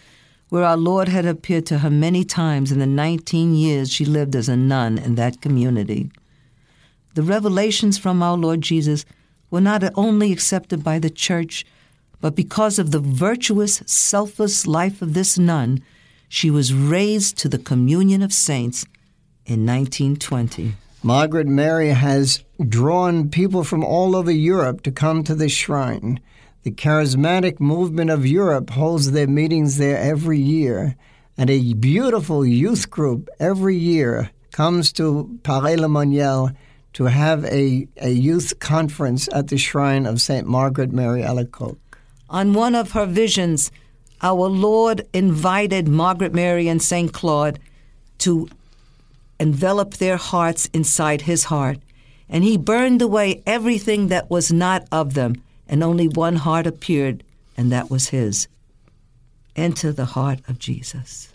where 0.50 0.64
our 0.64 0.78
Lord 0.78 1.10
had 1.10 1.26
appeared 1.26 1.66
to 1.66 1.80
her 1.80 1.90
many 1.90 2.24
times 2.24 2.72
in 2.72 2.80
the 2.80 2.86
19 2.86 3.56
years 3.56 3.92
she 3.92 4.06
lived 4.06 4.36
as 4.36 4.48
a 4.48 4.56
nun 4.56 4.98
in 4.98 5.16
that 5.16 5.42
community 5.42 6.12
the 7.16 7.24
revelations 7.24 7.98
from 7.98 8.22
our 8.22 8.38
Lord 8.38 8.62
Jesus 8.62 9.06
were 9.50 9.62
not 9.62 9.84
only 9.96 10.32
accepted 10.34 10.84
by 10.84 11.00
the 11.00 11.10
church, 11.10 11.66
but 12.20 12.36
because 12.36 12.78
of 12.78 12.92
the 12.92 13.00
virtuous, 13.00 13.82
selfless 13.86 14.68
life 14.68 15.02
of 15.02 15.14
this 15.14 15.40
nun, 15.40 15.82
she 16.28 16.52
was 16.52 16.74
raised 16.74 17.38
to 17.38 17.48
the 17.48 17.58
communion 17.58 18.22
of 18.22 18.34
saints 18.34 18.84
in 19.46 19.66
1920. 19.66 20.74
Margaret 21.04 21.48
Mary 21.48 21.90
has 21.90 22.44
drawn 22.68 23.30
people 23.30 23.64
from 23.64 23.84
all 23.84 24.16
over 24.16 24.32
Europe 24.32 24.82
to 24.84 24.92
come 24.92 25.24
to 25.24 25.36
the 25.36 25.48
shrine. 25.48 26.20
The 26.64 26.72
charismatic 26.72 27.62
movement 27.62 28.10
of 28.10 28.26
Europe 28.26 28.72
holds 28.72 29.12
their 29.12 29.28
meetings 29.28 29.78
there 29.78 30.00
every 30.00 30.40
year, 30.40 30.98
and 31.38 31.50
a 31.50 31.74
beautiful 31.76 32.46
youth 32.46 32.90
group 32.90 33.30
every 33.40 33.78
year 33.78 34.32
comes 34.52 34.92
to 34.94 35.40
Paray-le-Monial 35.44 36.52
to 36.96 37.06
have 37.06 37.44
a, 37.46 37.88
a 37.98 38.10
youth 38.10 38.58
conference 38.60 39.28
at 39.34 39.50
the 39.50 39.58
shrine 39.58 40.06
of 40.06 40.22
St. 40.22 40.48
Margaret 40.48 40.94
Mary 40.94 41.22
Alacoque. 41.22 41.78
On 42.30 42.54
one 42.54 42.74
of 42.74 42.94
her 42.94 43.06
visions, 43.06 43.70
our 44.22 44.48
Lord 44.48 45.06
invited 45.14 45.90
Margaret 45.90 46.34
Mary 46.34 46.70
and 46.70 46.82
St. 46.82 47.12
Claude 47.12 47.60
to 48.20 48.48
envelop 49.42 49.96
their 49.96 50.16
hearts 50.16 50.70
inside 50.74 51.24
his 51.24 51.44
heart, 51.44 51.80
and 52.30 52.46
he 52.46 52.58
burned 52.58 53.02
away 53.02 53.44
everything 53.46 54.08
that 54.08 54.30
was 54.30 54.54
not 54.54 54.88
of 54.90 55.16
them, 55.16 55.36
and 55.68 55.84
only 55.84 56.08
one 56.08 56.38
heart 56.38 56.66
appeared, 56.66 57.26
and 57.58 57.74
that 57.74 57.90
was 57.92 58.10
his. 58.10 58.48
Enter 59.58 59.92
the 59.92 60.06
heart 60.06 60.40
of 60.48 60.60
Jesus. 60.60 61.35